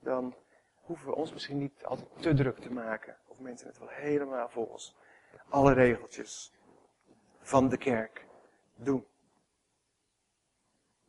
Dan 0.00 0.34
hoeven 0.74 1.06
we 1.06 1.14
ons 1.14 1.32
misschien 1.32 1.58
niet 1.58 1.84
altijd 1.84 2.08
te 2.20 2.34
druk 2.34 2.58
te 2.58 2.72
maken. 2.72 3.16
Of 3.26 3.40
mensen 3.40 3.66
het 3.66 3.78
wel 3.78 3.88
helemaal 3.88 4.48
volgens 4.48 4.96
alle 5.48 5.72
regeltjes 5.72 6.52
van 7.38 7.68
de 7.68 7.76
kerk 7.76 8.26
doen. 8.74 9.06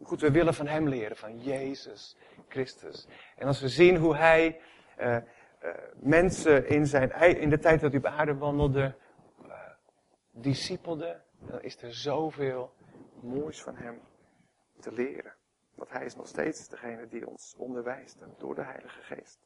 Goed, 0.04 0.22
we 0.22 0.32
willen 0.32 0.54
van 0.54 0.68
Hem 0.68 0.88
leren, 0.88 1.18
van 1.18 1.40
Jezus 1.40 2.16
Christus. 2.48 3.08
En 3.36 3.48
als 3.48 3.62
we 3.62 3.70
zien 3.70 3.98
hoe 3.98 4.16
Hij 4.16 4.62
uh, 5.00 5.16
uh, 5.16 5.72
mensen 5.96 6.68
in, 6.68 6.86
zijn, 6.86 7.12
in 7.38 7.50
de 7.50 7.60
tijd 7.60 7.82
dat 7.82 7.92
hij 7.92 8.00
op 8.00 8.06
aarde 8.06 8.36
wandelde, 8.36 8.96
uh, 9.46 9.54
discipelde, 10.32 11.22
dan 11.40 11.62
is 11.62 11.82
er 11.82 11.94
zoveel 11.94 12.74
moois 13.22 13.62
van 13.62 13.76
Hem 13.76 14.02
te 14.80 14.92
leren. 14.92 15.34
Want 15.76 15.90
Hij 15.90 16.06
is 16.06 16.16
nog 16.16 16.28
steeds 16.28 16.70
degene 16.70 17.08
die 17.08 17.28
ons 17.28 17.56
onderwijst 17.58 18.18
door 18.38 18.56
de 18.56 18.64
Heilige 18.64 19.02
Geest. 19.02 19.40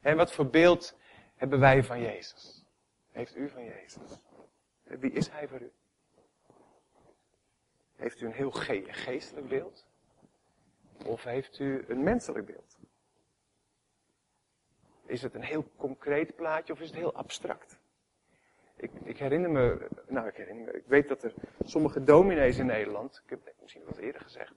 En 0.00 0.16
wat 0.16 0.32
voor 0.32 0.46
beeld 0.46 0.98
hebben 1.36 1.60
wij 1.60 1.84
van 1.84 2.00
Jezus? 2.00 2.64
Heeft 3.12 3.36
u 3.36 3.48
van 3.48 3.64
Jezus? 3.64 4.22
Wie 4.82 5.12
is 5.12 5.28
Hij 5.28 5.48
voor 5.48 5.60
u? 5.60 5.72
Heeft 7.96 8.20
u 8.20 8.26
een 8.26 8.32
heel 8.32 8.50
geestelijk 8.86 9.48
beeld? 9.48 9.86
Of 11.04 11.24
heeft 11.24 11.58
u 11.58 11.84
een 11.88 12.02
menselijk 12.02 12.46
beeld? 12.46 12.76
Is 15.06 15.22
het 15.22 15.34
een 15.34 15.42
heel 15.42 15.70
concreet 15.76 16.34
plaatje 16.34 16.72
of 16.72 16.80
is 16.80 16.88
het 16.88 16.96
heel 16.96 17.14
abstract? 17.14 17.78
Ik, 18.76 18.90
ik, 19.02 19.18
herinner 19.18 19.50
me, 19.50 19.88
nou 20.08 20.28
ik 20.28 20.36
herinner 20.36 20.64
me, 20.64 20.72
ik 20.72 20.86
weet 20.86 21.08
dat 21.08 21.22
er 21.22 21.32
sommige 21.64 22.04
dominees 22.04 22.58
in 22.58 22.66
Nederland, 22.66 23.20
ik 23.24 23.30
heb 23.30 23.44
het 23.44 23.54
misschien 23.60 23.84
wat 23.84 23.96
eerder 23.96 24.20
gezegd, 24.20 24.54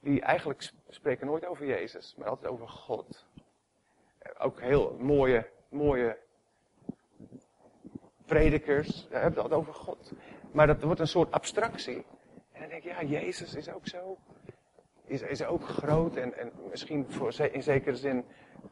die 0.00 0.20
eigenlijk 0.20 0.70
spreken 0.88 1.26
nooit 1.26 1.46
over 1.46 1.66
Jezus, 1.66 2.14
maar 2.16 2.28
altijd 2.28 2.52
over 2.52 2.68
God. 2.68 3.26
Ook 4.38 4.60
heel 4.60 4.96
mooie, 4.98 5.50
mooie 5.68 6.18
predikers, 8.26 9.06
hebben 9.10 9.30
het 9.30 9.38
altijd 9.38 9.60
over 9.60 9.74
God. 9.74 10.12
Maar 10.52 10.66
dat 10.66 10.82
wordt 10.82 11.00
een 11.00 11.06
soort 11.06 11.30
abstractie. 11.30 12.04
En 12.58 12.68
dan 12.68 12.80
denk 12.80 12.82
ja, 12.82 13.02
Jezus 13.02 13.54
is 13.54 13.70
ook 13.70 13.86
zo. 13.86 14.18
Is, 15.04 15.22
is 15.22 15.44
ook 15.44 15.62
groot 15.68 16.16
en, 16.16 16.38
en 16.38 16.52
misschien 16.70 17.06
voor, 17.12 17.40
in 17.40 17.62
zekere 17.62 17.96
zin 17.96 18.24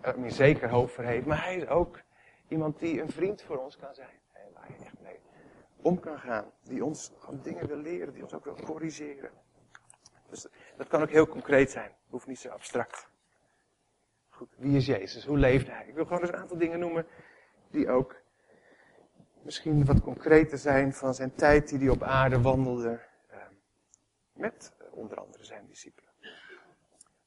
uh, 0.05 0.13
een 0.17 0.31
zeker 0.31 0.69
hoofd 0.69 0.97
heeft. 0.97 1.27
Maar 1.27 1.45
hij 1.45 1.57
is 1.57 1.67
ook 1.67 2.01
iemand 2.49 2.79
die 2.79 3.01
een 3.01 3.11
vriend 3.11 3.43
voor 3.43 3.57
ons 3.57 3.77
kan 3.77 3.95
zijn. 3.95 4.21
Waar 4.55 4.67
je 4.69 4.85
echt 4.85 5.01
mee 5.03 5.19
om 5.83 6.01
kan 6.01 6.19
gaan. 6.19 6.53
Die 6.63 6.85
ons 6.85 7.13
dingen 7.43 7.67
wil 7.67 7.77
leren, 7.77 8.13
die 8.13 8.23
ons 8.23 8.35
ook 8.35 8.45
wil 8.45 8.59
corrigeren. 8.65 9.31
Dus 10.31 10.47
dat 10.77 10.89
kan 10.89 11.03
ook 11.03 11.11
heel 11.11 11.29
concreet 11.29 11.71
zijn. 11.71 11.91
Hoeft 12.09 12.27
niet 12.27 12.39
zo 12.39 12.49
abstract. 12.49 13.09
Goed, 14.29 14.49
wie 14.57 14.77
is 14.77 14.87
Jezus? 14.87 15.25
Hoe 15.25 15.39
leefde 15.39 15.71
hij? 15.71 15.87
Ik 15.87 15.95
wil 15.95 16.05
gewoon 16.05 16.21
eens 16.21 16.31
een 16.31 16.37
aantal 16.37 16.59
dingen 16.59 16.79
noemen 16.79 17.07
die 17.71 17.91
ook 17.91 18.17
misschien 19.43 19.85
wat 19.85 20.01
concreter 20.01 20.59
zijn 20.59 20.93
van 20.93 21.15
zijn 21.15 21.35
tijd 21.35 21.69
die 21.69 21.79
hij 21.79 21.89
op 21.89 22.03
aarde 22.03 22.41
wandelde. 22.41 23.01
Met 24.37 24.73
eh, 24.79 24.87
onder 24.91 25.19
andere 25.19 25.45
zijn 25.45 25.67
discipelen. 25.67 26.11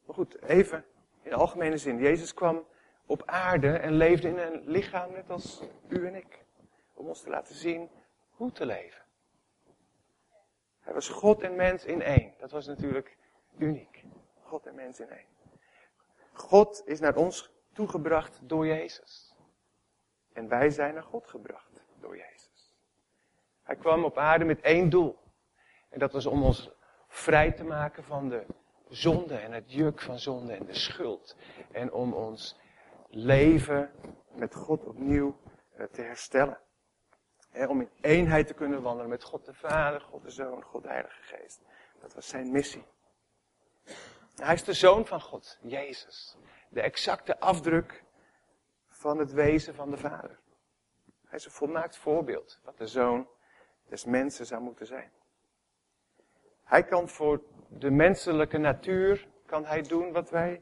Maar 0.06 0.16
goed, 0.16 0.42
even 0.42 0.86
in 1.22 1.34
algemene 1.34 1.78
zin. 1.78 1.98
Jezus 1.98 2.34
kwam 2.34 2.68
op 3.06 3.24
aarde 3.26 3.78
en 3.78 3.94
leefde 3.94 4.28
in 4.28 4.38
een 4.38 4.62
lichaam 4.66 5.12
net 5.12 5.30
als 5.30 5.62
u 5.88 6.08
en 6.08 6.16
ik. 6.16 6.46
Om 6.94 7.08
ons 7.08 7.22
te 7.22 7.30
laten 7.30 7.56
zien 7.56 7.90
hoe 8.30 8.52
te 8.52 8.66
leven. 8.66 9.04
Hij 10.80 10.94
was 10.94 11.10
God 11.10 11.42
en 11.42 11.56
mens 11.56 11.86
in 11.86 12.02
één. 12.02 12.34
Dat 12.38 12.52
was 12.52 12.68
natuurlijk 12.68 13.18
uniek. 13.58 14.04
God 14.42 14.66
en 14.66 14.76
mens 14.76 15.00
in 15.00 15.10
één. 15.10 15.28
God 16.34 16.82
is 16.86 17.00
naar 17.00 17.16
ons 17.16 17.52
toegebracht 17.74 18.40
door 18.44 18.68
Jezus. 18.68 19.36
En 20.34 20.48
wij 20.48 20.70
zijn 20.70 20.94
naar 20.94 21.04
God 21.04 21.28
gebracht 21.28 21.84
door 22.00 22.18
Jezus. 22.18 22.76
Hij 23.64 23.76
kwam 23.76 24.04
op 24.04 24.18
aarde 24.18 24.46
met 24.46 24.62
één 24.62 24.90
doel. 24.90 25.18
En 25.90 26.00
dat 26.00 26.12
was 26.12 26.26
om 26.26 26.44
ons 26.44 26.72
vrij 27.10 27.52
te 27.52 27.64
maken 27.64 28.04
van 28.04 28.30
de 28.30 28.46
zonde 28.90 29.36
en 29.36 29.52
het 29.52 29.72
juk 29.72 30.02
van 30.02 30.20
zonde 30.20 30.54
en 30.54 30.66
de 30.66 30.74
schuld. 30.74 31.36
En 31.72 31.92
om 31.94 32.14
ons 32.14 32.60
leven 33.10 33.92
met 34.32 34.56
God 34.56 34.84
opnieuw 34.84 35.40
eh, 35.76 35.86
te 35.86 36.02
herstellen. 36.02 36.60
om 37.68 37.82
in 37.82 37.90
eenheid 38.02 38.48
te 38.48 38.54
kunnen 38.54 38.82
wandelen 38.82 39.10
met 39.10 39.24
God 39.24 39.46
de 39.46 39.54
Vader, 39.54 40.02
God 40.02 40.24
de 40.24 40.30
Zoon, 40.30 40.64
God 40.64 40.84
de 40.84 40.90
Heilige 40.90 41.22
Geest. 41.22 41.62
Dat 42.02 42.14
was 42.14 42.28
zijn 42.28 42.52
missie. 42.52 42.86
Hij 44.36 44.54
is 44.54 44.64
de 44.64 44.74
Zoon 44.74 45.06
van 45.06 45.22
God, 45.22 45.58
Jezus. 45.62 46.38
De 46.70 46.82
exacte 46.82 47.40
afdruk 47.40 48.04
van 48.88 49.18
het 49.18 49.32
wezen 49.32 49.76
van 49.76 49.90
de 49.92 49.98
Vader. 49.98 50.40
Hij 51.26 51.38
is 51.38 51.46
een 51.46 51.52
volmaakt 51.52 51.98
voorbeeld 51.98 52.60
wat 52.64 52.78
de 52.78 52.88
Zoon 52.88 53.28
des 53.88 54.06
mensen 54.06 54.46
zou 54.46 54.62
moeten 54.62 54.86
zijn. 54.86 55.12
Hij 56.70 56.84
kan 56.84 57.10
voor 57.10 57.42
de 57.68 57.92
menselijke 57.92 58.58
natuur, 58.58 59.28
kan 59.46 59.66
hij 59.66 59.82
doen 59.82 60.12
wat 60.12 60.30
wij 60.30 60.62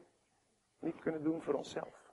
niet 0.78 1.00
kunnen 1.00 1.22
doen 1.22 1.42
voor 1.42 1.54
onszelf. 1.54 2.12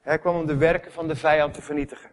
Hij 0.00 0.18
kwam 0.18 0.36
om 0.36 0.46
de 0.46 0.56
werken 0.56 0.92
van 0.92 1.08
de 1.08 1.16
vijand 1.16 1.54
te 1.54 1.62
vernietigen. 1.62 2.10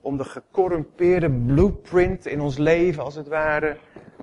Om 0.00 0.16
de 0.16 0.24
gecorrumpeerde 0.24 1.30
blueprint 1.30 2.26
in 2.26 2.40
ons 2.40 2.58
leven, 2.58 3.02
als 3.02 3.14
het 3.14 3.28
ware, 3.28 3.78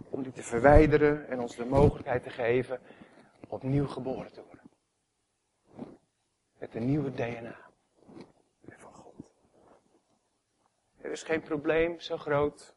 om 0.09 0.23
die 0.23 0.31
te 0.31 0.43
verwijderen 0.43 1.27
en 1.27 1.39
ons 1.39 1.55
de 1.55 1.65
mogelijkheid 1.65 2.23
te 2.23 2.29
geven 2.29 2.79
opnieuw 3.47 3.87
geboren 3.87 4.31
te 4.31 4.43
worden. 4.47 4.69
Met 6.57 6.75
een 6.75 6.85
nieuwe 6.85 7.11
DNA 7.11 7.59
van 8.67 8.93
God. 8.93 9.13
Er 10.97 11.11
is 11.11 11.23
geen 11.23 11.41
probleem 11.41 11.99
zo 11.99 12.17
groot 12.17 12.75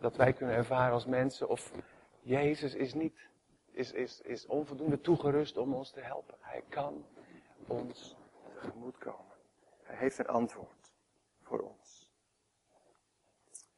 dat 0.00 0.16
wij 0.16 0.32
kunnen 0.32 0.54
ervaren 0.54 0.92
als 0.92 1.06
mensen. 1.06 1.48
Of 1.48 1.72
Jezus 2.20 2.74
is 2.74 2.94
niet, 2.94 3.28
is, 3.70 3.92
is, 3.92 4.20
is 4.20 4.46
onvoldoende 4.46 5.00
toegerust 5.00 5.56
om 5.56 5.74
ons 5.74 5.90
te 5.90 6.00
helpen. 6.00 6.34
Hij 6.40 6.62
kan 6.68 7.04
ons 7.66 8.16
tegemoet 8.60 8.98
komen. 8.98 9.34
Hij 9.82 9.96
heeft 9.96 10.18
een 10.18 10.26
antwoord 10.26 10.92
voor 11.42 11.60
ons. 11.60 12.10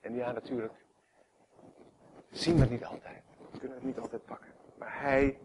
En 0.00 0.14
ja, 0.14 0.32
natuurlijk 0.32 0.72
zien 2.30 2.54
we 2.54 2.60
het 2.60 2.70
niet 2.70 2.84
altijd. 2.84 3.22
We 3.50 3.58
kunnen 3.58 3.76
het 3.76 3.86
niet 3.86 3.98
altijd 3.98 4.24
pakken. 4.24 4.52
Maar 4.78 5.00
hij, 5.00 5.38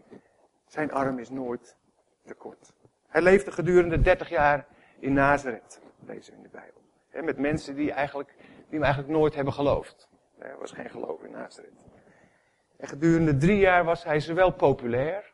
zijn 0.66 0.92
arm 0.92 1.18
is 1.18 1.30
nooit 1.30 1.76
te 2.24 2.34
kort. 2.34 2.72
Hij 3.06 3.22
leefde 3.22 3.52
gedurende 3.52 4.00
30 4.00 4.28
jaar 4.28 4.66
in 4.98 5.12
Nazareth, 5.12 5.80
lezen 6.06 6.32
we 6.32 6.36
in 6.36 6.42
de 6.42 6.48
Bijbel. 6.48 6.80
met 7.24 7.38
mensen 7.38 7.74
die, 7.74 7.92
eigenlijk, 7.92 8.34
die 8.38 8.74
hem 8.78 8.82
eigenlijk 8.82 9.12
nooit 9.12 9.34
hebben 9.34 9.52
geloofd. 9.52 10.08
Er 10.44 10.58
was 10.58 10.72
geen 10.72 10.90
geloof 10.90 11.22
in 11.22 11.30
Nazareth. 11.30 11.84
En 12.76 12.88
gedurende 12.88 13.36
drie 13.36 13.58
jaar 13.58 13.84
was 13.84 14.04
hij 14.04 14.20
zowel 14.20 14.52
populair, 14.52 15.32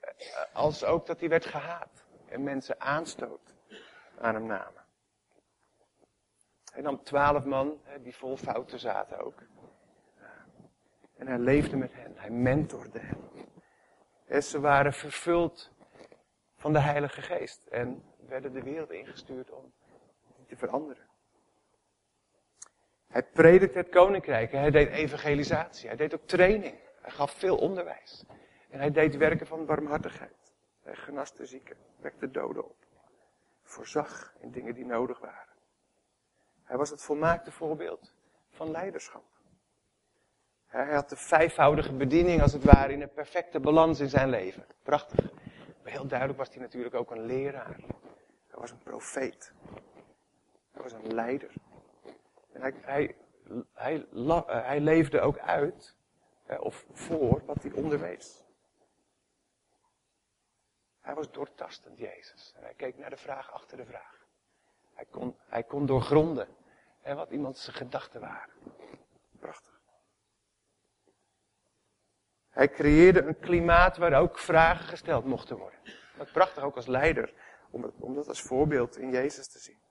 eh, 0.00 0.10
als 0.52 0.84
ook 0.84 1.06
dat 1.06 1.20
hij 1.20 1.28
werd 1.28 1.44
gehaat. 1.44 2.04
En 2.28 2.42
mensen 2.42 2.80
aanstoot 2.80 3.54
aan 4.18 4.34
hem 4.34 4.46
namen. 4.46 4.84
Hij 6.72 6.82
nam 6.82 7.02
twaalf 7.02 7.44
man, 7.44 7.80
die 8.02 8.16
vol 8.16 8.36
fouten 8.36 8.78
zaten 8.78 9.18
ook. 9.18 9.42
En 11.16 11.26
hij 11.26 11.38
leefde 11.38 11.76
met 11.76 11.92
hen, 11.92 12.12
hij 12.16 12.30
mentorde 12.30 12.98
hen. 12.98 13.30
En 14.26 14.42
ze 14.42 14.60
waren 14.60 14.92
vervuld 14.92 15.72
van 16.56 16.72
de 16.72 16.78
Heilige 16.78 17.22
Geest. 17.22 17.66
En 17.66 18.02
werden 18.26 18.52
de 18.52 18.62
wereld 18.62 18.90
ingestuurd 18.90 19.50
om 19.50 19.72
te 20.46 20.56
veranderen. 20.56 21.06
Hij 23.14 23.22
predikte 23.22 23.78
het 23.78 23.88
koninkrijk. 23.88 24.52
Hij 24.52 24.70
deed 24.70 24.88
evangelisatie. 24.88 25.88
Hij 25.88 25.96
deed 25.96 26.14
ook 26.14 26.26
training. 26.26 26.74
Hij 27.00 27.10
gaf 27.10 27.32
veel 27.32 27.56
onderwijs. 27.56 28.24
En 28.70 28.78
hij 28.78 28.90
deed 28.90 29.16
werken 29.16 29.46
van 29.46 29.66
barmhartigheid. 29.66 30.52
Hij 30.82 30.94
genas 30.94 31.34
de 31.34 31.46
zieken, 31.46 31.76
wekte 32.00 32.30
doden 32.30 32.64
op. 32.64 32.76
Voorzag 33.62 34.34
in 34.40 34.50
dingen 34.50 34.74
die 34.74 34.84
nodig 34.84 35.18
waren. 35.18 35.54
Hij 36.64 36.76
was 36.76 36.90
het 36.90 37.02
volmaakte 37.02 37.52
voorbeeld 37.52 38.14
van 38.50 38.70
leiderschap. 38.70 39.24
Hij 40.66 40.94
had 40.94 41.08
de 41.08 41.16
vijfvoudige 41.16 41.92
bediening 41.92 42.42
als 42.42 42.52
het 42.52 42.64
ware 42.64 42.92
in 42.92 43.02
een 43.02 43.12
perfecte 43.12 43.60
balans 43.60 44.00
in 44.00 44.08
zijn 44.08 44.28
leven. 44.28 44.66
Prachtig. 44.82 45.30
Maar 45.82 45.92
heel 45.92 46.06
duidelijk 46.06 46.38
was 46.38 46.48
hij 46.48 46.62
natuurlijk 46.62 46.94
ook 46.94 47.10
een 47.10 47.26
leraar. 47.26 47.76
Hij 48.48 48.60
was 48.60 48.70
een 48.70 48.82
profeet. 48.82 49.52
Hij 50.72 50.82
was 50.82 50.92
een 50.92 51.14
leider. 51.14 51.50
En 52.54 52.60
hij, 52.60 52.74
hij, 52.82 53.16
hij, 53.72 54.06
hij 54.46 54.80
leefde 54.80 55.20
ook 55.20 55.38
uit, 55.38 55.96
of 56.58 56.86
voor, 56.92 57.44
wat 57.44 57.62
hij 57.62 57.72
onderwees. 57.72 58.42
Hij 61.00 61.14
was 61.14 61.30
doortastend, 61.30 61.98
Jezus. 61.98 62.52
En 62.56 62.62
hij 62.62 62.74
keek 62.74 62.98
naar 62.98 63.10
de 63.10 63.16
vraag 63.16 63.52
achter 63.52 63.76
de 63.76 63.84
vraag. 63.84 64.26
Hij 64.94 65.04
kon, 65.04 65.36
hij 65.46 65.62
kon 65.62 65.86
doorgronden 65.86 66.48
hè, 67.00 67.14
wat 67.14 67.30
iemands 67.30 67.68
gedachten 67.68 68.20
waren. 68.20 68.54
Prachtig. 69.38 69.80
Hij 72.50 72.68
creëerde 72.68 73.22
een 73.22 73.38
klimaat 73.38 73.96
waar 73.96 74.20
ook 74.20 74.38
vragen 74.38 74.84
gesteld 74.84 75.24
mochten 75.24 75.56
worden. 75.56 75.78
Wat 76.16 76.32
prachtig 76.32 76.62
ook 76.62 76.76
als 76.76 76.86
leider, 76.86 77.32
om 77.70 78.14
dat 78.14 78.28
als 78.28 78.42
voorbeeld 78.42 78.96
in 78.96 79.10
Jezus 79.10 79.48
te 79.48 79.58
zien. 79.58 79.83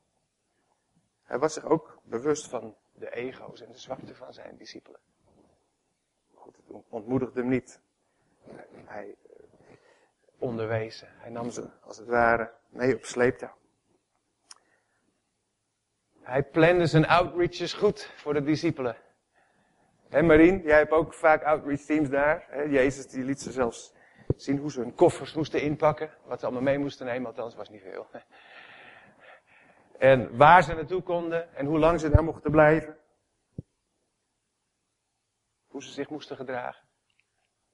Hij 1.34 1.42
was 1.42 1.54
zich 1.54 1.66
ook 1.66 2.00
bewust 2.04 2.48
van 2.48 2.76
de 2.92 3.16
ego's 3.16 3.62
en 3.62 3.72
de 3.72 3.78
zwakte 3.78 4.16
van 4.16 4.34
zijn 4.34 4.58
discipelen. 4.58 5.00
Goed, 6.34 6.56
het 6.56 6.84
ontmoedigde 6.90 7.40
hem 7.40 7.50
niet. 7.50 7.80
Hij 8.86 9.16
onderwezen. 10.38 11.08
Hij 11.12 11.30
nam 11.30 11.50
ze, 11.50 11.70
als 11.82 11.98
het 11.98 12.08
ware, 12.08 12.52
mee 12.70 12.96
op 12.96 13.06
sleeptouw. 13.06 13.56
Hij 16.22 16.44
plande 16.44 16.86
zijn 16.86 17.08
outreaches 17.08 17.74
goed 17.74 18.12
voor 18.16 18.34
de 18.34 18.44
discipelen. 18.44 18.98
En 20.10 20.26
Marien, 20.26 20.62
jij 20.62 20.78
hebt 20.78 20.92
ook 20.92 21.14
vaak 21.14 21.44
outreach 21.44 21.82
teams 21.82 22.10
daar. 22.10 22.70
Jezus 22.70 23.08
die 23.08 23.24
liet 23.24 23.42
ze 23.42 23.52
zelfs 23.52 23.94
zien 24.36 24.58
hoe 24.58 24.72
ze 24.72 24.80
hun 24.80 24.96
koffers 24.96 25.34
moesten 25.34 25.62
inpakken. 25.62 26.12
Wat 26.26 26.40
ze 26.40 26.46
allemaal 26.46 26.64
mee 26.64 26.78
moesten 26.78 27.06
nemen, 27.06 27.28
althans 27.28 27.56
was 27.56 27.70
niet 27.70 27.82
veel. 27.82 28.08
En 30.04 30.38
waar 30.38 30.64
ze 30.64 30.74
naartoe 30.74 31.02
konden 31.02 31.56
en 31.56 31.66
hoe 31.66 31.80
lang 31.80 32.00
ze 32.00 32.10
daar 32.10 32.24
mochten 32.24 32.52
blijven. 32.52 32.98
Hoe 35.68 35.84
ze 35.84 35.92
zich 35.92 36.10
moesten 36.10 36.36
gedragen. 36.36 36.86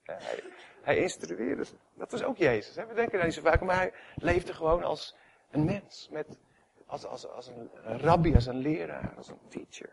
Hij, 0.03 0.43
hij 0.81 0.97
instrueerde 0.97 1.65
ze. 1.65 1.75
Dat 1.93 2.11
was 2.11 2.23
ook 2.23 2.37
Jezus. 2.37 2.75
Hè? 2.75 2.85
We 2.85 2.93
denken 2.93 3.17
daar 3.17 3.25
niet 3.25 3.33
zo 3.33 3.41
vaak, 3.41 3.61
maar 3.61 3.75
hij 3.75 3.93
leefde 4.15 4.53
gewoon 4.53 4.83
als 4.83 5.15
een 5.51 5.65
mens. 5.65 6.09
Met, 6.11 6.39
als, 6.85 7.05
als, 7.05 7.27
als 7.27 7.47
een, 7.47 7.69
een 7.73 7.99
rabbi, 7.99 8.35
als 8.35 8.45
een 8.45 8.57
leraar, 8.57 9.13
als 9.17 9.27
een 9.27 9.47
teacher. 9.47 9.89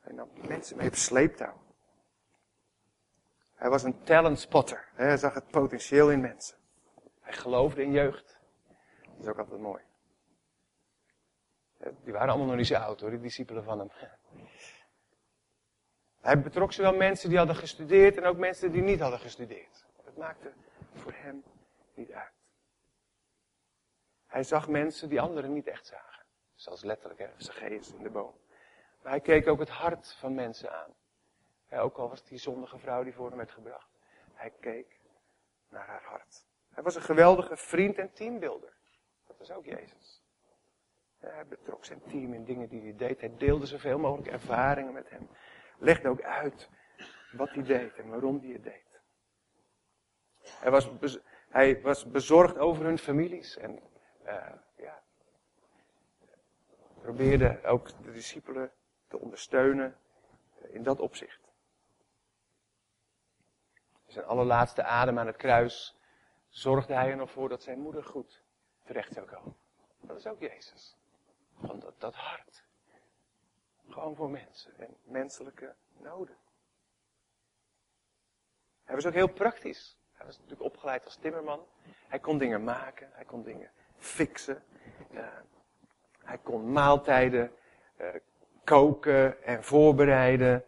Hij 0.00 0.14
nam 0.14 0.28
mensen 0.48 0.76
mee 0.76 0.88
op 0.88 0.94
sleeptouw. 0.94 1.62
Hij 3.54 3.70
was 3.70 3.82
een 3.82 4.02
talentspotter. 4.02 4.88
Hij 4.94 5.16
zag 5.16 5.34
het 5.34 5.50
potentieel 5.50 6.10
in 6.10 6.20
mensen. 6.20 6.56
Hij 7.20 7.32
geloofde 7.32 7.82
in 7.82 7.92
jeugd. 7.92 8.40
Dat 9.02 9.20
is 9.20 9.26
ook 9.26 9.38
altijd 9.38 9.60
mooi. 9.60 9.84
Die 12.04 12.12
waren 12.12 12.28
allemaal 12.28 12.46
nog 12.46 12.56
niet 12.56 12.66
zo 12.66 12.74
oud 12.74 13.00
hoor, 13.00 13.10
die 13.10 13.20
discipelen 13.20 13.64
van 13.64 13.78
hem. 13.78 13.90
Hij 16.20 16.40
betrok 16.40 16.72
zowel 16.72 16.94
mensen 16.94 17.28
die 17.28 17.38
hadden 17.38 17.56
gestudeerd 17.56 18.16
en 18.16 18.24
ook 18.24 18.36
mensen 18.36 18.72
die 18.72 18.82
niet 18.82 19.00
hadden 19.00 19.18
gestudeerd. 19.18 19.84
Dat 20.04 20.16
maakte 20.16 20.52
voor 20.94 21.12
hem 21.14 21.44
niet 21.94 22.12
uit. 22.12 22.32
Hij 24.26 24.42
zag 24.42 24.68
mensen 24.68 25.08
die 25.08 25.20
anderen 25.20 25.52
niet 25.52 25.66
echt 25.66 25.86
zagen. 25.86 26.24
Zoals 26.54 26.82
letterlijk, 26.82 27.20
hè, 27.20 27.28
Zacchaeus 27.36 27.92
in 27.92 28.02
de 28.02 28.10
boom. 28.10 28.34
Maar 29.02 29.12
hij 29.12 29.20
keek 29.20 29.48
ook 29.48 29.58
het 29.58 29.68
hart 29.68 30.12
van 30.12 30.34
mensen 30.34 30.72
aan. 30.72 30.94
ook 31.80 31.96
al 31.96 32.08
was 32.08 32.24
die 32.24 32.38
zondige 32.38 32.78
vrouw 32.78 33.02
die 33.02 33.14
voor 33.14 33.28
hem 33.28 33.36
werd 33.36 33.50
gebracht. 33.50 33.90
Hij 34.32 34.52
keek 34.60 35.00
naar 35.68 35.86
haar 35.86 36.02
hart. 36.02 36.46
Hij 36.74 36.82
was 36.82 36.94
een 36.94 37.02
geweldige 37.02 37.56
vriend 37.56 37.98
en 37.98 38.12
teambuilder. 38.12 38.72
Dat 39.26 39.38
was 39.38 39.50
ook 39.50 39.64
Jezus. 39.64 40.05
Hij 41.32 41.46
betrok 41.46 41.84
zijn 41.84 42.02
team 42.08 42.32
in 42.32 42.44
dingen 42.44 42.68
die 42.68 42.82
hij 42.82 42.96
deed. 42.96 43.20
Hij 43.20 43.36
deelde 43.36 43.66
zoveel 43.66 43.98
mogelijk 43.98 44.28
ervaringen 44.28 44.92
met 44.92 45.10
hem 45.10 45.28
legde 45.78 46.08
ook 46.08 46.22
uit 46.22 46.70
wat 47.32 47.50
hij 47.50 47.62
deed 47.62 47.94
en 47.94 48.08
waarom 48.08 48.40
hij 48.40 48.52
het 48.52 48.62
deed. 48.62 49.00
Hij 50.42 50.70
was, 50.70 50.90
hij 51.48 51.80
was 51.82 52.10
bezorgd 52.10 52.58
over 52.58 52.84
hun 52.84 52.98
families 52.98 53.56
en 53.56 53.82
uh, 54.26 54.52
ja, 54.76 55.02
probeerde 57.00 57.64
ook 57.64 58.02
de 58.02 58.12
discipelen 58.12 58.72
te 59.08 59.18
ondersteunen 59.18 59.96
in 60.68 60.82
dat 60.82 61.00
opzicht. 61.00 61.40
Zijn 64.06 64.24
allerlaatste 64.24 64.82
adem 64.82 65.18
aan 65.18 65.26
het 65.26 65.36
kruis 65.36 65.96
zorgde 66.48 66.94
hij 66.94 67.10
er 67.10 67.16
nog 67.16 67.30
voor 67.30 67.48
dat 67.48 67.62
zijn 67.62 67.78
moeder 67.78 68.04
goed 68.04 68.42
terecht 68.84 69.12
zou 69.12 69.26
komen. 69.26 69.56
Dat 70.00 70.16
is 70.16 70.26
ook 70.26 70.40
Jezus. 70.40 70.96
Van 71.60 71.84
dat, 71.98 72.14
hart. 72.14 72.64
Gewoon 73.88 74.16
voor 74.16 74.30
mensen 74.30 74.78
en 74.78 74.96
menselijke 75.02 75.74
noden. 75.98 76.36
Hij 78.84 78.94
was 78.94 79.06
ook 79.06 79.12
heel 79.12 79.32
praktisch. 79.32 79.98
Hij 80.12 80.26
was 80.26 80.36
natuurlijk 80.36 80.62
opgeleid 80.62 81.04
als 81.04 81.16
timmerman. 81.16 81.66
Hij 82.08 82.18
kon 82.18 82.38
dingen 82.38 82.64
maken, 82.64 83.10
hij 83.12 83.24
kon 83.24 83.42
dingen 83.42 83.70
fixen. 83.96 84.62
Uh, 85.10 85.26
hij 86.24 86.38
kon 86.38 86.72
maaltijden 86.72 87.52
uh, 88.00 88.06
koken 88.64 89.42
en 89.42 89.64
voorbereiden. 89.64 90.64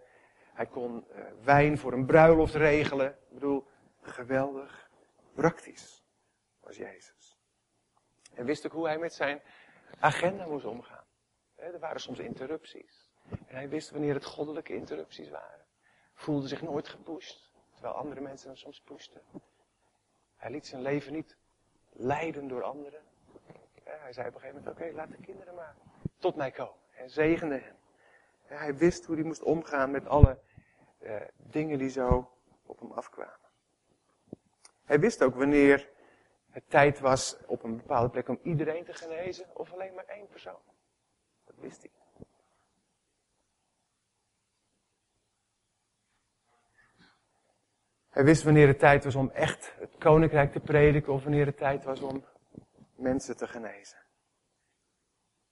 Hij 0.52 0.66
kon 0.66 1.04
uh, 1.10 1.24
wijn 1.42 1.78
voor 1.78 1.92
een 1.92 2.06
bruiloft 2.06 2.54
regelen. 2.54 3.08
Ik 3.08 3.34
bedoel, 3.34 3.66
geweldig 4.00 4.90
praktisch 5.34 6.04
was 6.60 6.76
Jezus. 6.76 7.38
En 8.34 8.44
wist 8.44 8.66
ook 8.66 8.72
hoe 8.72 8.86
hij 8.86 8.98
met 8.98 9.12
zijn 9.14 9.42
agenda 9.98 10.46
moest 10.46 10.64
omgaan. 10.64 11.04
Er 11.54 11.78
waren 11.78 12.00
soms 12.00 12.18
interrupties. 12.18 13.10
En 13.30 13.54
hij 13.54 13.68
wist 13.68 13.90
wanneer 13.90 14.14
het 14.14 14.24
goddelijke 14.24 14.74
interrupties 14.74 15.30
waren. 15.30 15.66
Voelde 16.14 16.48
zich 16.48 16.62
nooit 16.62 16.88
gepusht, 16.88 17.50
terwijl 17.72 17.94
andere 17.94 18.20
mensen 18.20 18.48
hem 18.48 18.56
soms 18.56 18.80
pushten. 18.80 19.22
Hij 20.36 20.50
liet 20.50 20.66
zijn 20.66 20.82
leven 20.82 21.12
niet 21.12 21.36
leiden 21.92 22.48
door 22.48 22.62
anderen. 22.62 23.00
Hij 23.82 24.12
zei 24.12 24.28
op 24.28 24.34
een 24.34 24.40
gegeven 24.40 24.62
moment, 24.62 24.80
oké, 24.80 24.92
laat 24.94 25.10
de 25.10 25.22
kinderen 25.22 25.54
maar 25.54 25.76
tot 26.18 26.36
mij 26.36 26.50
komen. 26.50 26.82
En 26.94 27.10
zegende 27.10 27.58
hen. 27.58 27.76
Hij 28.42 28.76
wist 28.76 29.04
hoe 29.04 29.14
hij 29.14 29.24
moest 29.24 29.42
omgaan 29.42 29.90
met 29.90 30.06
alle 30.06 30.38
eh, 30.98 31.20
dingen 31.36 31.78
die 31.78 31.90
zo 31.90 32.30
op 32.66 32.80
hem 32.80 32.92
afkwamen. 32.92 33.48
Hij 34.84 35.00
wist 35.00 35.22
ook 35.22 35.34
wanneer 35.34 35.88
het 36.50 36.70
tijd 36.70 37.00
was 37.00 37.36
op 37.46 37.62
een 37.62 37.76
bepaalde 37.76 38.10
plek 38.10 38.28
om 38.28 38.38
iedereen 38.42 38.84
te 38.84 38.92
genezen 38.92 39.56
of 39.56 39.72
alleen 39.72 39.94
maar 39.94 40.04
één 40.04 40.28
persoon. 40.28 40.60
Dat 41.44 41.56
wist 41.58 41.82
hij. 41.82 41.90
Hij 48.08 48.24
wist 48.24 48.42
wanneer 48.42 48.66
het 48.66 48.78
tijd 48.78 49.04
was 49.04 49.14
om 49.14 49.30
echt 49.30 49.74
het 49.78 49.96
koninkrijk 49.98 50.52
te 50.52 50.60
prediken 50.60 51.12
of 51.12 51.22
wanneer 51.22 51.46
het 51.46 51.56
tijd 51.56 51.84
was 51.84 52.00
om 52.00 52.24
mensen 52.94 53.36
te 53.36 53.48
genezen. 53.48 53.98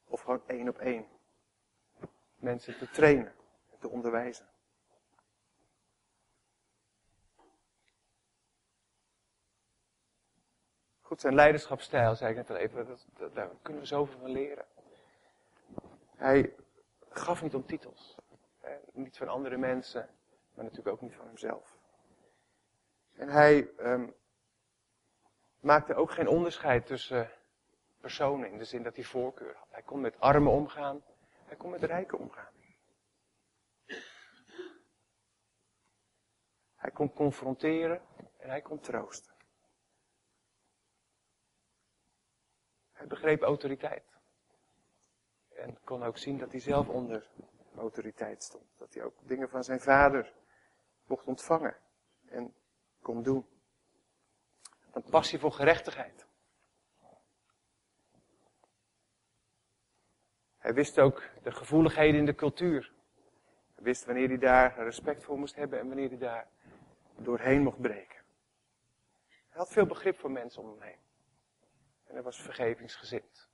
Of 0.05 0.21
gewoon 0.21 0.43
één 0.47 0.69
op 0.69 0.79
één. 0.79 1.07
Mensen 2.37 2.79
te 2.79 2.91
trainen, 2.91 3.33
te 3.79 3.89
onderwijzen. 3.89 4.47
Zijn 11.17 11.35
leiderschapsstijl, 11.35 12.15
zei 12.15 12.31
ik 12.31 12.37
net 12.37 12.51
al 12.51 12.57
even, 12.57 12.87
dat, 12.87 13.35
daar 13.35 13.51
kunnen 13.63 13.83
we 13.83 13.89
zoveel 13.89 14.21
van 14.21 14.31
leren. 14.31 14.65
Hij 16.17 16.55
gaf 17.09 17.43
niet 17.43 17.55
om 17.55 17.67
titels. 17.67 18.17
Niet 18.93 19.17
van 19.17 19.29
andere 19.29 19.57
mensen, 19.57 20.09
maar 20.55 20.65
natuurlijk 20.65 20.95
ook 20.95 21.01
niet 21.01 21.15
van 21.15 21.27
hemzelf. 21.27 21.77
En 23.15 23.29
hij 23.29 23.71
um, 23.79 24.15
maakte 25.61 25.95
ook 25.95 26.11
geen 26.11 26.29
onderscheid 26.29 26.87
tussen 26.87 27.31
personen 28.01 28.51
in 28.51 28.59
de 28.59 28.65
zin 28.65 28.83
dat 28.83 28.97
hij 28.97 29.05
voorkeur 29.05 29.55
had. 29.55 29.69
Hij 29.71 29.83
kon 29.83 30.01
met 30.01 30.21
armen 30.21 30.53
omgaan, 30.53 31.03
hij 31.45 31.57
kon 31.57 31.71
met 31.71 31.83
rijken 31.83 32.19
omgaan. 32.19 32.53
Hij 36.75 36.91
kon 36.91 37.13
confronteren 37.13 38.01
en 38.39 38.49
hij 38.49 38.61
kon 38.61 38.81
troosten. 38.81 39.36
Begreep 43.09 43.43
autoriteit. 43.43 44.05
En 45.55 45.79
kon 45.85 46.03
ook 46.03 46.19
zien 46.19 46.39
dat 46.39 46.51
hij 46.51 46.61
zelf 46.61 46.89
onder 46.89 47.27
autoriteit 47.77 48.43
stond. 48.43 48.65
Dat 48.77 48.95
hij 48.95 49.03
ook 49.03 49.15
dingen 49.21 49.49
van 49.49 49.65
zijn 49.65 49.81
vader 49.81 50.33
mocht 51.07 51.27
ontvangen 51.27 51.77
en 52.29 52.55
kon 53.03 53.23
doen. 53.23 53.47
Een 54.93 55.05
passie 55.11 55.39
voor 55.39 55.53
gerechtigheid. 55.53 56.27
Hij 60.59 60.75
wist 60.75 60.99
ook 61.01 61.23
de 61.43 61.53
gevoeligheden 61.53 62.19
in 62.19 62.27
de 62.27 62.35
cultuur. 62.35 62.93
Hij 63.75 63.85
wist 63.85 64.05
wanneer 64.05 64.29
hij 64.29 64.39
daar 64.39 64.79
respect 64.79 65.25
voor 65.25 65.39
moest 65.39 65.55
hebben 65.55 65.79
en 65.79 65.87
wanneer 65.87 66.09
hij 66.09 66.19
daar 66.19 66.49
doorheen 67.17 67.63
mocht 67.63 67.81
breken. 67.81 68.19
Hij 69.29 69.59
had 69.59 69.73
veel 69.73 69.87
begrip 69.87 70.19
voor 70.19 70.31
mensen 70.31 70.63
om 70.63 70.69
hem 70.69 70.81
heen. 70.81 71.06
En 72.07 72.15
hij 72.15 72.23
was 72.23 72.41
vergevingsgezind. 72.41 73.49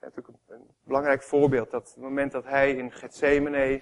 Natuurlijk 0.00 0.38
een 0.46 0.70
belangrijk 0.84 1.22
voorbeeld, 1.22 1.70
dat 1.70 1.88
het 1.88 1.96
moment 1.96 2.32
dat 2.32 2.44
hij 2.44 2.74
in 2.74 2.92
Gethsemane, 2.92 3.80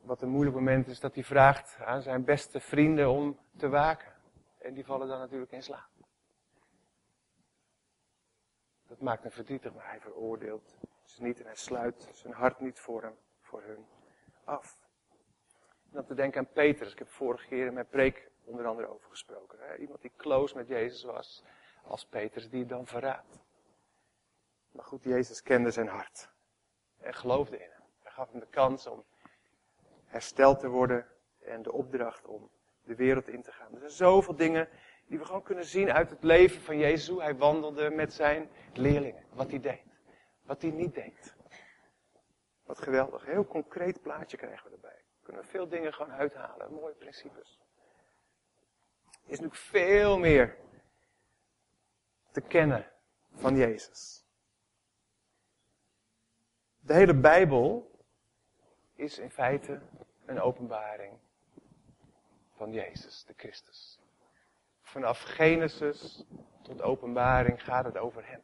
wat 0.00 0.22
een 0.22 0.28
moeilijk 0.28 0.56
moment 0.56 0.88
is, 0.88 1.00
dat 1.00 1.14
hij 1.14 1.24
vraagt 1.24 1.76
aan 1.80 2.02
zijn 2.02 2.24
beste 2.24 2.60
vrienden 2.60 3.10
om 3.10 3.38
te 3.56 3.68
waken. 3.68 4.12
En 4.58 4.74
die 4.74 4.84
vallen 4.84 5.08
dan 5.08 5.18
natuurlijk 5.18 5.52
in 5.52 5.62
slaap. 5.62 5.88
Dat 8.86 9.00
maakt 9.00 9.22
hem 9.22 9.32
verdrietig, 9.32 9.74
maar 9.74 9.88
hij 9.88 10.00
veroordeelt 10.00 10.76
ze 11.04 11.22
niet 11.22 11.38
en 11.40 11.46
hij 11.46 11.56
sluit 11.56 12.08
zijn 12.12 12.32
hart 12.32 12.60
niet 12.60 12.78
voor 12.78 13.02
hem, 13.02 13.16
voor 13.40 13.62
hun 13.62 13.86
af. 14.44 14.78
En 15.84 15.90
dan 15.90 16.04
te 16.04 16.14
denken 16.14 16.40
aan 16.40 16.52
Petrus. 16.52 16.92
Ik 16.92 16.98
heb 16.98 17.08
vorige 17.08 17.46
keer 17.46 17.66
in 17.66 17.74
mijn 17.74 17.88
preek 17.88 18.30
onder 18.44 18.66
andere 18.66 18.88
over 18.88 19.10
gesproken. 19.10 19.58
Hè? 19.60 19.76
Iemand 19.76 20.00
die 20.00 20.12
close 20.16 20.56
met 20.56 20.68
Jezus 20.68 21.02
was, 21.02 21.42
als 21.82 22.06
Petrus, 22.06 22.48
die 22.48 22.66
dan 22.66 22.86
verraadt. 22.86 23.40
Maar 24.72 24.84
goed, 24.84 25.04
Jezus 25.04 25.42
kende 25.42 25.70
zijn 25.70 25.88
hart. 25.88 26.30
En 26.98 27.14
geloofde 27.14 27.56
in 27.56 27.70
hem. 27.70 27.82
Hij 28.02 28.12
gaf 28.12 28.30
hem 28.30 28.40
de 28.40 28.46
kans 28.46 28.86
om 28.86 29.04
hersteld 30.04 30.60
te 30.60 30.68
worden 30.68 31.06
en 31.40 31.62
de 31.62 31.72
opdracht 31.72 32.26
om 32.26 32.50
de 32.84 32.94
wereld 32.94 33.28
in 33.28 33.42
te 33.42 33.52
gaan. 33.52 33.72
Er 33.72 33.78
zijn 33.78 33.90
zoveel 33.90 34.36
dingen 34.36 34.68
die 35.06 35.18
we 35.18 35.24
gewoon 35.24 35.42
kunnen 35.42 35.64
zien 35.64 35.92
uit 35.92 36.10
het 36.10 36.22
leven 36.22 36.60
van 36.60 36.78
Jezus. 36.78 37.08
Hoe 37.08 37.22
hij 37.22 37.36
wandelde 37.36 37.90
met 37.90 38.12
zijn 38.12 38.50
leerlingen. 38.72 39.24
Wat 39.32 39.50
hij 39.50 39.60
deed. 39.60 39.82
Wat 40.42 40.62
hij 40.62 40.70
niet 40.70 40.94
deed. 40.94 41.34
Wat 42.64 42.78
geweldig. 42.78 43.24
Heel 43.24 43.46
concreet 43.46 44.02
plaatje 44.02 44.36
krijgen 44.36 44.70
we 44.70 44.74
erbij. 44.74 45.04
We 45.18 45.24
kunnen 45.24 45.44
veel 45.44 45.68
dingen 45.68 45.94
gewoon 45.94 46.12
uithalen. 46.12 46.72
Mooie 46.72 46.94
principes. 46.94 47.60
Is 49.32 49.40
natuurlijk 49.40 49.68
veel 49.68 50.18
meer 50.18 50.56
te 52.30 52.40
kennen 52.40 52.86
van 53.34 53.56
Jezus. 53.56 54.24
De 56.80 56.94
hele 56.94 57.14
Bijbel 57.14 57.90
is 58.94 59.18
in 59.18 59.30
feite 59.30 59.80
een 60.26 60.40
openbaring 60.40 61.18
van 62.56 62.72
Jezus, 62.72 63.24
de 63.24 63.34
Christus. 63.36 63.98
Vanaf 64.82 65.20
Genesis 65.20 66.24
tot 66.62 66.82
openbaring 66.82 67.64
gaat 67.64 67.84
het 67.84 67.98
over 67.98 68.26
Hem. 68.26 68.42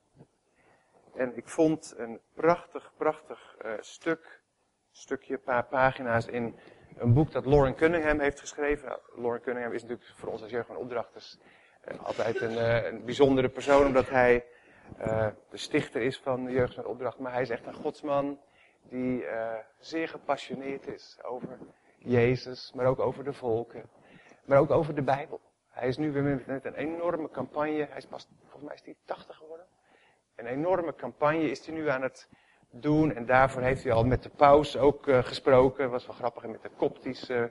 En 1.14 1.36
ik 1.36 1.48
vond 1.48 1.94
een 1.96 2.20
prachtig, 2.32 2.92
prachtig 2.96 3.56
uh, 3.64 3.72
stuk, 3.80 4.42
stukje, 4.90 5.34
een 5.34 5.42
paar 5.42 5.64
pagina's 5.64 6.26
in 6.26 6.58
een 6.98 7.12
boek 7.12 7.32
dat 7.32 7.46
Lauren 7.46 7.74
Cunningham 7.74 8.20
heeft 8.20 8.40
geschreven. 8.40 8.98
Lauren 9.14 9.40
Cunningham 9.40 9.74
is 9.74 9.82
natuurlijk 9.82 10.10
voor 10.14 10.28
ons 10.28 10.42
als 10.42 10.50
jeugd 10.50 10.66
van 10.66 10.76
opdrachters 10.76 11.38
uh, 11.88 12.04
altijd 12.04 12.40
een, 12.40 12.52
uh, 12.52 12.84
een, 12.84 13.04
bijzondere 13.04 13.48
persoon, 13.48 13.86
omdat 13.86 14.08
hij 14.08 14.44
de 15.50 15.56
stichter 15.56 16.02
is 16.02 16.18
van 16.18 16.44
de 16.44 16.52
jeugd 16.52 16.74
van 16.74 16.86
opdracht. 16.86 17.18
Maar 17.18 17.32
hij 17.32 17.42
is 17.42 17.50
echt 17.50 17.66
een 17.66 17.74
godsman 17.74 18.40
die 18.82 19.24
zeer 19.78 20.08
gepassioneerd 20.08 20.86
is 20.86 21.18
over 21.22 21.58
Jezus, 21.98 22.72
maar 22.74 22.86
ook 22.86 22.98
over 22.98 23.24
de 23.24 23.32
volken, 23.32 23.90
maar 24.44 24.58
ook 24.58 24.70
over 24.70 24.94
de 24.94 25.02
Bijbel. 25.02 25.40
Hij 25.68 25.88
is 25.88 25.96
nu 25.96 26.12
weer 26.12 26.42
met 26.46 26.64
een 26.64 26.74
enorme 26.74 27.30
campagne. 27.30 27.86
Hij 27.88 27.96
is 27.96 28.06
pas, 28.06 28.28
volgens 28.40 28.62
mij 28.62 28.74
is 28.74 28.82
hij 28.84 28.96
80 29.04 29.36
geworden. 29.36 29.66
Een 30.36 30.46
enorme 30.46 30.94
campagne 30.94 31.50
is 31.50 31.66
hij 31.66 31.74
nu 31.74 31.88
aan 31.88 32.02
het 32.02 32.28
doen. 32.70 33.14
En 33.14 33.26
daarvoor 33.26 33.62
heeft 33.62 33.82
hij 33.82 33.92
al 33.92 34.04
met 34.04 34.22
de 34.22 34.28
paus 34.28 34.76
ook 34.76 35.06
uh, 35.06 35.24
gesproken. 35.24 35.90
Was 35.90 36.06
wel 36.06 36.16
grappig. 36.16 36.46
met 36.46 36.62
de 36.62 36.70
koptische 36.76 37.50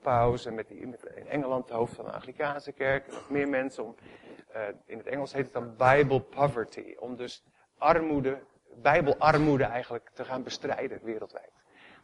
paus. 0.00 0.46
En 0.46 0.54
met, 0.54 0.68
die, 0.68 0.80
in 0.80 0.96
Engeland 1.28 1.68
de 1.68 1.74
hoofd 1.74 1.94
van 1.94 2.04
de 2.04 2.10
Anglikaanse 2.10 2.72
kerk. 2.72 3.06
En 3.06 3.12
nog 3.12 3.30
meer 3.30 3.48
mensen. 3.48 3.84
Om, 3.84 3.94
uh, 4.54 4.62
in 4.86 4.98
het 4.98 5.06
Engels 5.06 5.32
heet 5.32 5.44
het 5.44 5.52
dan 5.52 5.76
Bible 5.76 6.20
poverty. 6.20 6.94
Om 6.98 7.16
dus 7.16 7.44
armoede, 7.78 8.38
bijbelarmoede 8.74 9.64
eigenlijk 9.64 10.10
te 10.12 10.24
gaan 10.24 10.42
bestrijden 10.42 11.00
wereldwijd. 11.02 11.52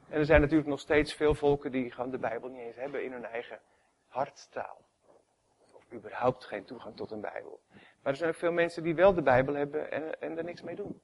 En 0.09 0.19
er 0.19 0.25
zijn 0.25 0.41
natuurlijk 0.41 0.69
nog 0.69 0.81
steeds 0.81 1.15
veel 1.15 1.35
volken 1.35 1.73
die 1.73 1.91
gewoon 1.91 2.11
de 2.11 2.19
Bijbel 2.19 2.49
niet 2.49 2.61
eens 2.61 2.77
hebben 2.77 3.05
in 3.05 3.13
hun 3.13 3.25
eigen 3.25 3.61
harttaal. 4.09 4.85
Of 5.73 5.93
überhaupt 5.93 6.45
geen 6.45 6.65
toegang 6.65 6.97
tot 6.97 7.11
een 7.11 7.21
Bijbel. 7.21 7.61
Maar 8.03 8.13
er 8.13 8.17
zijn 8.17 8.31
ook 8.31 8.37
veel 8.37 8.53
mensen 8.53 8.83
die 8.83 8.95
wel 8.95 9.15
de 9.15 9.23
Bijbel 9.23 9.55
hebben 9.55 9.91
en, 9.91 10.21
en 10.21 10.39
er 10.39 10.45
niks 10.45 10.63
mee 10.63 10.75
doen. 10.75 11.01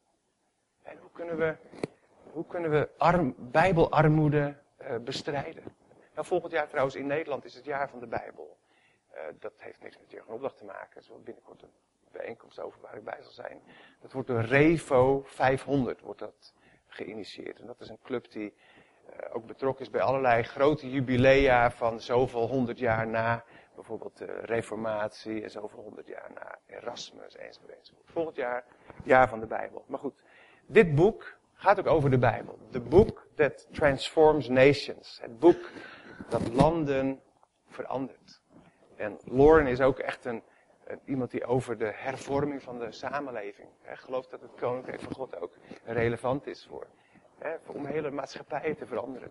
En 0.88 0.98
hoe 1.01 1.11
kunnen 1.12 1.37
we, 1.37 1.57
hoe 2.33 2.46
kunnen 2.46 2.70
we 2.70 2.88
arm, 2.96 3.35
Bijbelarmoede 3.38 4.57
uh, 4.81 4.96
bestrijden? 4.96 5.62
Nou, 6.14 6.27
volgend 6.27 6.53
jaar 6.53 6.68
trouwens 6.68 6.96
in 6.96 7.07
Nederland 7.07 7.44
is 7.44 7.55
het 7.55 7.64
jaar 7.64 7.88
van 7.88 7.98
de 7.98 8.07
Bijbel. 8.07 8.57
Uh, 9.14 9.20
dat 9.38 9.53
heeft 9.57 9.83
niks 9.83 9.98
met 9.98 10.11
jeugd 10.11 10.27
opdracht 10.29 10.57
te 10.57 10.64
maken. 10.64 10.96
Er 10.96 11.01
is 11.01 11.11
binnenkort 11.24 11.62
een 11.62 11.72
bijeenkomst 12.12 12.61
over 12.61 12.81
waar 12.81 12.96
ik 12.96 13.05
bij 13.05 13.18
zal 13.22 13.33
zijn. 13.33 13.62
Dat 14.01 14.12
wordt 14.12 14.29
door 14.29 14.40
Revo 14.40 15.22
500 15.24 16.01
wordt 16.01 16.20
dat 16.20 16.55
geïnitieerd. 16.87 17.61
En 17.61 17.66
dat 17.66 17.81
is 17.81 17.88
een 17.88 18.01
club 18.03 18.31
die 18.31 18.55
uh, 19.11 19.35
ook 19.35 19.46
betrokken 19.46 19.85
is 19.85 19.90
bij 19.90 20.01
allerlei 20.01 20.42
grote 20.42 20.90
jubilea 20.90 21.70
van 21.70 22.01
zoveel 22.01 22.46
honderd 22.46 22.79
jaar 22.79 23.07
na 23.07 23.44
bijvoorbeeld 23.74 24.16
de 24.16 24.40
Reformatie 24.40 25.42
en 25.42 25.51
zoveel 25.51 25.83
honderd 25.83 26.07
jaar 26.07 26.31
na 26.35 26.59
Erasmus 26.66 27.37
enzovoort. 27.37 27.92
Volgend 28.05 28.37
jaar, 28.37 28.64
jaar 29.05 29.29
van 29.29 29.40
de 29.40 29.46
Bijbel. 29.46 29.85
Maar 29.87 29.98
goed, 29.98 30.14
dit 30.68 30.94
boek 30.94 31.37
gaat 31.54 31.78
ook 31.78 31.87
over 31.87 32.11
de 32.11 32.18
Bijbel. 32.18 32.59
The 32.70 32.81
book 32.81 33.26
that 33.35 33.68
transforms 33.72 34.48
nations. 34.48 35.18
Het 35.22 35.38
boek 35.38 35.70
dat 36.28 36.52
landen 36.52 37.20
verandert. 37.66 38.40
En 38.96 39.18
Lauren 39.24 39.66
is 39.66 39.81
ook 39.81 39.98
echt 39.98 40.24
een, 40.24 40.42
iemand 41.04 41.31
die 41.31 41.44
over 41.44 41.78
de 41.78 41.92
hervorming 41.94 42.62
van 42.62 42.78
de 42.78 42.92
samenleving 42.92 43.68
hè, 43.83 43.96
gelooft 43.96 44.31
dat 44.31 44.40
het 44.40 44.54
koninkrijk 44.54 45.00
van 45.00 45.14
God 45.14 45.40
ook 45.40 45.57
relevant 45.85 46.46
is 46.46 46.66
voor, 46.66 46.87
hè, 47.38 47.54
om 47.66 47.87
hele 47.87 48.11
maatschappijen 48.11 48.76
te 48.76 48.87
veranderen. 48.87 49.31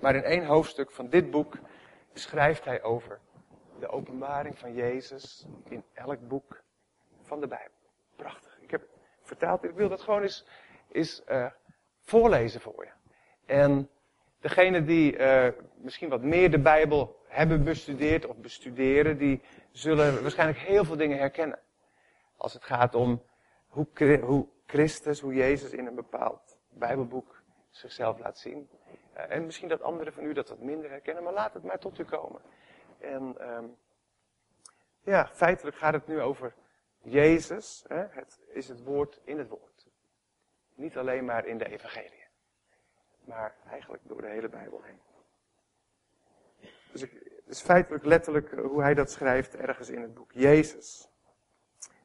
Maar 0.00 0.14
in 0.14 0.22
één 0.22 0.44
hoofdstuk 0.44 0.90
van 0.90 1.08
dit 1.08 1.30
boek 1.30 1.58
schrijft 2.12 2.64
hij 2.64 2.82
over 2.82 3.20
de 3.78 3.88
openbaring 3.88 4.58
van 4.58 4.74
Jezus 4.74 5.46
in 5.68 5.84
elk 5.92 6.28
boek 6.28 6.62
van 7.22 7.40
de 7.40 7.46
Bijbel. 7.46 7.77
Vertaald, 9.28 9.64
ik 9.64 9.70
wil 9.70 9.88
dat 9.88 10.00
gewoon 10.00 10.22
eens, 10.22 10.46
eens 10.92 11.22
uh, 11.28 11.46
voorlezen 12.00 12.60
voor 12.60 12.84
je. 12.84 12.90
En 13.46 13.90
degene 14.40 14.84
die 14.84 15.18
uh, 15.18 15.48
misschien 15.76 16.08
wat 16.08 16.22
meer 16.22 16.50
de 16.50 16.58
Bijbel 16.58 17.22
hebben 17.26 17.64
bestudeerd 17.64 18.26
of 18.26 18.36
bestuderen, 18.36 19.18
die 19.18 19.40
zullen 19.70 20.22
waarschijnlijk 20.22 20.58
heel 20.58 20.84
veel 20.84 20.96
dingen 20.96 21.18
herkennen. 21.18 21.58
Als 22.36 22.52
het 22.52 22.64
gaat 22.64 22.94
om 22.94 23.22
hoe, 23.66 24.18
hoe 24.20 24.48
Christus, 24.66 25.20
hoe 25.20 25.34
Jezus 25.34 25.72
in 25.72 25.86
een 25.86 25.94
bepaald 25.94 26.58
Bijbelboek 26.68 27.42
zichzelf 27.70 28.18
laat 28.18 28.38
zien. 28.38 28.68
Uh, 29.16 29.30
en 29.30 29.44
misschien 29.44 29.68
dat 29.68 29.82
anderen 29.82 30.12
van 30.12 30.24
u 30.24 30.32
dat 30.32 30.48
wat 30.48 30.58
minder 30.60 30.90
herkennen, 30.90 31.22
maar 31.22 31.32
laat 31.32 31.54
het 31.54 31.62
maar 31.62 31.78
tot 31.78 31.98
u 31.98 32.04
komen. 32.04 32.40
En 32.98 33.36
um, 33.56 33.76
ja, 35.02 35.26
feitelijk 35.26 35.76
gaat 35.76 35.94
het 35.94 36.06
nu 36.06 36.20
over 36.20 36.54
Jezus. 37.02 37.84
Hè? 37.88 38.06
Het 38.10 38.38
is 38.48 38.68
het 38.68 38.82
woord 38.82 39.20
in 39.24 39.38
het 39.38 39.48
woord. 39.48 39.86
Niet 40.74 40.96
alleen 40.96 41.24
maar 41.24 41.46
in 41.46 41.58
de 41.58 41.68
evangelie. 41.68 42.26
Maar 43.24 43.54
eigenlijk 43.70 44.02
door 44.06 44.20
de 44.20 44.28
hele 44.28 44.48
Bijbel 44.48 44.82
heen. 44.82 45.00
Dus 46.92 47.00
het 47.00 47.56
is 47.56 47.60
feitelijk 47.60 48.04
letterlijk 48.04 48.52
eh, 48.52 48.64
hoe 48.64 48.82
hij 48.82 48.94
dat 48.94 49.10
schrijft 49.10 49.56
ergens 49.56 49.88
in 49.88 50.02
het 50.02 50.14
boek. 50.14 50.32
Jezus, 50.32 51.08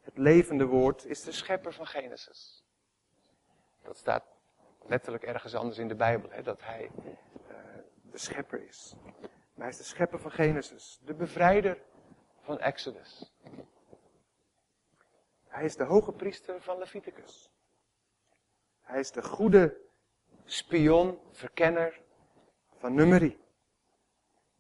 het 0.02 0.18
levende 0.18 0.66
woord, 0.66 1.06
is 1.06 1.24
de 1.24 1.32
schepper 1.32 1.74
van 1.74 1.88
Genesis. 1.88 2.66
Dat 3.82 3.98
staat 3.98 4.24
letterlijk 4.86 5.24
ergens 5.24 5.56
anders 5.56 5.78
in 5.78 5.88
de 5.88 5.96
Bijbel, 5.96 6.30
hè, 6.30 6.42
dat 6.42 6.64
hij 6.64 6.92
uh, 6.94 7.56
de 8.02 8.18
schepper 8.18 8.68
is. 8.68 8.96
Maar 9.22 9.66
hij 9.66 9.70
is 9.70 9.78
de 9.78 9.84
schepper 9.84 10.20
van 10.20 10.32
Genesis, 10.32 11.02
de 11.06 11.14
bevrijder 11.14 11.78
van 12.42 12.60
Exodus. 12.60 13.33
Hij 15.54 15.66
is 15.66 15.76
de 15.76 15.84
hoge 15.84 16.12
priester 16.12 16.62
van 16.62 16.78
Leviticus. 16.78 17.52
Hij 18.82 19.00
is 19.00 19.12
de 19.12 19.24
goede 19.24 19.78
spion, 20.44 21.20
verkenner 21.32 22.02
van 22.78 22.94
Numeri. 22.94 23.42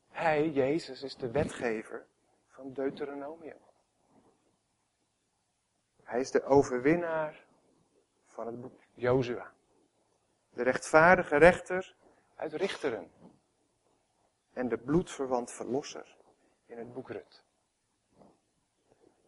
Hij, 0.09 0.49
Jezus, 0.49 1.03
is 1.03 1.15
de 1.15 1.31
wetgever 1.31 2.05
van 2.47 2.73
Deuteronomium. 2.73 3.57
Hij 6.03 6.19
is 6.19 6.31
de 6.31 6.43
overwinnaar 6.43 7.45
van 8.25 8.45
het 8.45 8.61
boek 8.61 8.81
Jozua. 8.93 9.53
De 10.49 10.63
rechtvaardige 10.63 11.37
rechter 11.37 11.95
uit 12.35 12.53
Richteren. 12.53 13.11
En 14.53 14.69
de 14.69 14.77
bloedverwant 14.77 15.51
verlosser 15.51 16.17
in 16.65 16.77
het 16.77 16.93
boek 16.93 17.09
Rut. 17.09 17.43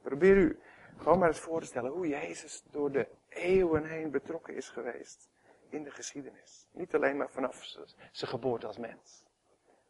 Probeer 0.02 0.38
u 0.38 0.60
gewoon 0.98 1.20
maar 1.20 1.28
eens 1.28 1.40
voor 1.40 1.60
te 1.60 1.66
stellen 1.66 1.92
hoe 1.92 2.08
Jezus 2.08 2.64
door 2.72 2.92
de 2.92 3.08
eeuwen 3.30 3.86
heen 3.86 4.12
betrokken 4.12 4.56
is 4.56 4.70
geweest 4.70 5.30
in 5.70 5.84
de 5.84 5.92
geschiedenis. 5.92 6.68
Niet 6.72 6.96
alleen 6.96 7.18
maar 7.18 7.30
vanaf 7.30 7.64
zijn 8.12 8.32
geboorte 8.32 8.68
als 8.68 8.78
mens. 8.78 9.26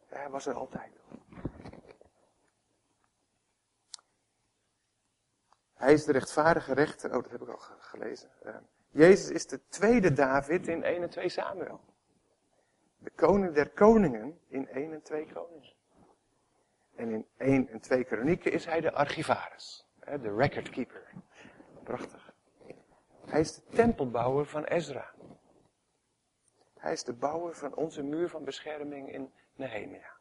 Hij 0.08 0.30
was 0.30 0.46
er 0.46 0.54
altijd. 0.54 0.92
Hij 5.74 5.94
is 5.94 6.06
de 6.06 6.12
rechtvaardige 6.12 6.74
rechter. 6.74 7.16
Oh, 7.16 7.24
dat 7.24 7.32
heb 7.32 7.42
ik 7.42 7.48
al 7.48 7.58
gelezen. 7.80 8.30
Uh, 8.46 8.56
Jezus 8.90 9.30
is 9.30 9.48
de 9.48 9.68
tweede 9.68 10.14
David 10.14 10.68
in 10.68 10.84
1 10.84 11.02
en 11.02 11.10
2 11.10 11.30
Samuel. 11.30 11.82
De 12.98 13.10
koning 13.10 13.54
der 13.54 13.70
koningen 13.70 14.40
in 14.48 14.68
1 14.68 14.94
en 14.94 15.02
2 15.02 15.28
koningen. 15.34 15.74
En 16.96 17.12
in 17.12 17.28
1 17.38 17.70
en 17.70 17.80
2 17.80 18.04
kronieken 18.04 18.52
is 18.52 18.66
hij 18.66 18.82
de 18.82 18.92
archivaris. 18.92 19.85
De 20.06 20.36
recordkeeper. 20.36 21.14
Prachtig. 21.84 22.34
Hij 23.26 23.40
is 23.40 23.56
de 23.56 23.62
tempelbouwer 23.70 24.46
van 24.46 24.64
Ezra. 24.64 25.14
Hij 26.78 26.94
is 26.94 27.04
de 27.04 27.14
bouwer 27.14 27.56
van 27.56 27.76
onze 27.76 28.04
muur 28.04 28.30
van 28.30 28.44
bescherming 28.44 29.12
in 29.12 29.34
Nehemia. 29.56 30.14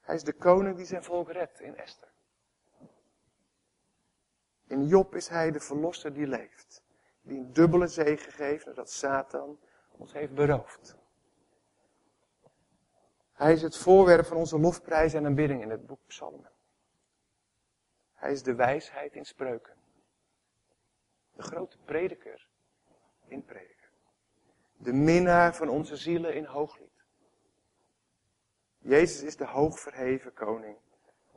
Hij 0.00 0.14
is 0.14 0.24
de 0.24 0.32
koning 0.32 0.76
die 0.76 0.86
zijn 0.86 1.04
volk 1.04 1.30
redt 1.30 1.60
in 1.60 1.76
Esther. 1.76 2.08
In 4.66 4.86
Job 4.86 5.14
is 5.14 5.28
hij 5.28 5.50
de 5.50 5.60
verlosser 5.60 6.12
die 6.12 6.26
leeft. 6.26 6.82
Die 7.22 7.38
een 7.38 7.52
dubbele 7.52 7.86
zegen 7.86 8.32
geeft 8.32 8.66
nadat 8.66 8.90
Satan 8.90 9.58
ons 9.90 10.12
heeft 10.12 10.34
beroofd. 10.34 10.96
Hij 13.32 13.52
is 13.52 13.62
het 13.62 13.76
voorwerp 13.76 14.26
van 14.26 14.36
onze 14.36 14.58
lofprijs 14.58 15.14
en 15.14 15.26
aanbidding 15.26 15.62
in 15.62 15.70
het 15.70 15.86
boek 15.86 16.00
Psalmen. 16.06 16.53
Hij 18.24 18.32
is 18.32 18.42
de 18.42 18.54
wijsheid 18.54 19.14
in 19.14 19.24
spreuken. 19.24 19.74
De 21.32 21.42
grote 21.42 21.78
prediker 21.78 22.48
in 23.26 23.44
prediker. 23.44 23.90
De 24.76 24.92
minnaar 24.92 25.54
van 25.54 25.68
onze 25.68 25.96
zielen 25.96 26.34
in 26.34 26.44
hooglied. 26.44 27.04
Jezus 28.78 29.22
is 29.22 29.36
de 29.36 29.46
hoogverheven 29.46 30.32
koning 30.32 30.78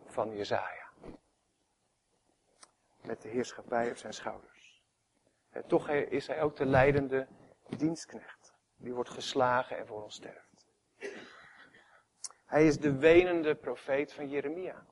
van 0.06 0.36
Jezaja 0.36 0.92
met 3.02 3.22
de 3.22 3.30
heerschappij 3.30 3.90
op 3.90 3.98
zijn 3.98 4.14
schouders. 4.14 4.84
En 5.50 5.68
toch 5.68 5.90
is 5.90 6.28
hij 6.28 6.42
ook 6.42 6.56
de 6.56 6.66
leidende 6.66 7.28
dienstknecht. 7.78 8.54
Die 8.78 8.94
wordt 8.94 9.10
geslagen 9.10 9.78
en 9.78 9.88
voor 9.88 10.04
ons 10.04 10.16
sterft. 10.16 10.68
Hij 12.46 12.68
is 12.68 12.78
de 12.78 12.98
wenende 12.98 13.56
profeet 13.56 14.14
van 14.14 14.30
Jeremia. 14.30 14.86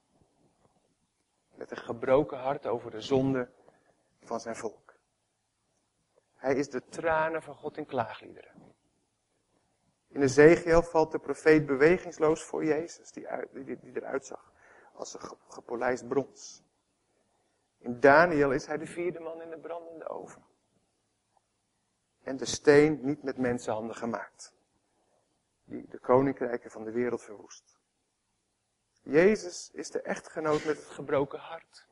Met 1.56 1.72
een 1.72 1.78
gebroken 1.78 2.38
hart 2.38 2.68
over 2.68 2.92
de 2.92 3.02
zonde 3.02 3.50
van 4.20 4.40
zijn 4.40 4.56
volk. 4.56 4.94
Hij 6.36 6.56
is 6.56 6.70
de 6.70 6.86
tranen 6.90 7.44
van 7.44 7.56
God 7.56 7.78
in 7.78 7.86
klaagliederen. 7.86 8.74
In 10.08 10.22
Ezekiel 10.22 10.84
valt 10.84 11.12
de 11.12 11.20
profeet 11.20 11.66
bewegingsloos 11.66 12.44
voor 12.44 12.66
Jezus, 12.66 13.12
die, 13.12 13.28
die, 13.52 13.80
die 13.80 13.96
eruit 13.96 14.26
zag 14.26 14.54
als 14.94 15.14
een 15.14 15.38
gepolijst 15.48 16.08
brons. 16.08 16.64
In 17.78 18.00
Daniel 18.00 18.52
is 18.52 18.66
hij 18.66 18.78
de 18.78 18.86
vierde 18.86 19.20
man 19.20 19.42
in 19.42 19.50
de 19.50 19.58
brandende 19.58 20.08
oven. 20.08 20.44
En 22.22 22.38
de 22.38 22.46
steen 22.46 23.00
niet 23.02 23.24
met 23.24 23.38
mensenhanden 23.38 23.96
gemaakt. 23.96 24.54
Die 25.64 25.88
de 25.90 26.00
koninkrijken 26.00 26.72
van 26.72 26.84
de 26.84 26.92
wereld 26.92 27.22
verwoest. 27.22 27.80
Jezus 29.06 29.72
is 29.74 29.92
de 29.92 30.02
echtgenoot 30.02 30.66
met 30.66 30.78
het 30.78 30.90
gebroken 30.90 31.40
hart. 31.40 31.88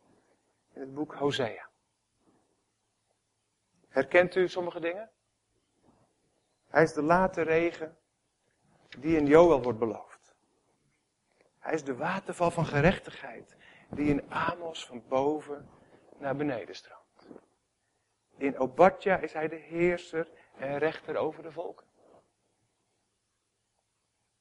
In 0.74 0.82
het 0.82 0.94
boek 0.94 1.14
Hosea. 1.14 1.70
Herkent 3.88 4.36
u 4.36 4.48
sommige 4.48 4.80
dingen? 4.80 5.12
Hij 6.68 6.84
is 6.84 6.94
de 6.94 7.02
late 7.02 7.42
regen 7.42 7.98
die 9.00 9.18
in 9.18 9.26
Joel 9.26 9.62
wordt 9.62 9.80
beloofd. 9.80 10.36
Hij 11.60 11.74
is 11.74 11.84
de 11.84 11.96
waterval 11.96 12.52
van 12.52 12.66
gerechtigheid 12.66 13.56
die 13.90 14.10
in 14.10 14.32
Amos 14.32 14.86
van 14.86 15.08
boven 15.08 15.70
naar 16.18 16.36
beneden 16.36 16.76
stroomt. 16.76 17.28
In 18.38 18.58
Obadja 18.58 19.18
is 19.18 19.34
hij 19.34 19.48
de 19.48 19.56
heerser 19.56 20.30
en 20.56 20.78
rechter 20.78 21.16
over 21.16 21.44
de 21.44 21.52
volken. 21.52 21.88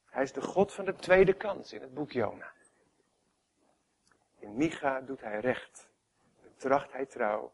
Hij 0.04 0.22
is 0.22 0.32
de 0.32 0.42
God 0.42 0.72
van 0.72 0.84
de 0.84 0.94
tweede 0.94 1.32
kans 1.32 1.72
in 1.72 1.80
het 1.80 1.94
boek 1.94 2.12
Jona. 2.12 2.52
In 4.42 4.56
Micha 4.56 5.00
doet 5.00 5.20
hij 5.20 5.40
recht, 5.40 5.88
betracht 6.42 6.92
hij 6.92 7.06
trouw 7.06 7.52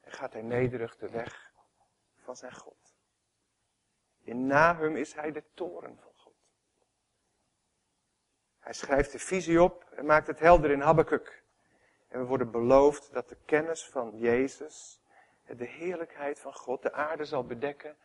en 0.00 0.12
gaat 0.12 0.32
hij 0.32 0.42
nederig 0.42 0.96
de 0.96 1.10
weg 1.10 1.52
van 2.16 2.36
zijn 2.36 2.54
God. 2.54 2.96
In 4.22 4.46
Nahum 4.46 4.96
is 4.96 5.14
hij 5.14 5.32
de 5.32 5.44
toren 5.54 5.98
van 6.00 6.12
God. 6.14 6.34
Hij 8.58 8.72
schrijft 8.72 9.12
de 9.12 9.18
visie 9.18 9.62
op 9.62 9.90
en 9.90 10.06
maakt 10.06 10.26
het 10.26 10.38
helder 10.38 10.70
in 10.70 10.80
Habakkuk. 10.80 11.42
En 12.08 12.20
we 12.20 12.26
worden 12.26 12.50
beloofd 12.50 13.12
dat 13.12 13.28
de 13.28 13.36
kennis 13.44 13.88
van 13.88 14.18
Jezus, 14.18 15.00
de 15.46 15.66
heerlijkheid 15.66 16.40
van 16.40 16.54
God, 16.54 16.82
de 16.82 16.92
aarde 16.92 17.24
zal 17.24 17.44
bedekken, 17.44 17.96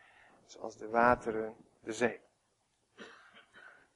zoals 0.46 0.78
de 0.78 0.90
wateren 0.90 1.56
de 1.80 1.94
zee. 1.94 2.22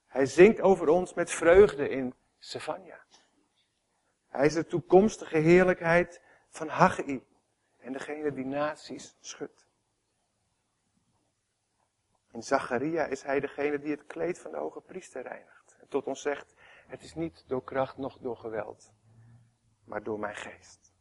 Hij 0.06 0.26
zingt 0.26 0.62
over 0.62 0.88
ons 0.88 1.14
met 1.14 1.32
vreugde 1.32 1.90
in 1.90 2.14
Sefania. 2.40 3.06
Hij 4.28 4.46
is 4.46 4.54
de 4.54 4.66
toekomstige 4.66 5.38
heerlijkheid 5.38 6.22
van 6.50 6.68
Haggai 6.68 7.26
en 7.78 7.94
degene 7.94 8.34
die 8.34 8.46
naties 8.46 9.18
schudt. 9.20 9.68
In 12.32 12.44
Zacharia 12.44 13.06
is 13.06 13.22
hij 13.22 13.40
degene 13.40 13.80
die 13.80 13.92
het 13.92 14.06
kleed 14.06 14.40
van 14.40 14.52
de 14.52 14.58
hoge 14.58 14.82
priester 14.82 15.22
reinigt. 15.22 15.78
En 15.80 15.88
tot 15.88 16.06
ons 16.06 16.22
zegt, 16.22 16.56
het 16.88 17.04
is 17.04 17.16
niet 17.16 17.44
door 17.48 17.64
kracht 17.64 17.98
noch 17.98 18.18
door 18.18 18.38
geweld, 18.38 18.94
maar 19.84 20.04
door 20.04 20.20
mijn 20.20 20.36
geest. 20.36 20.94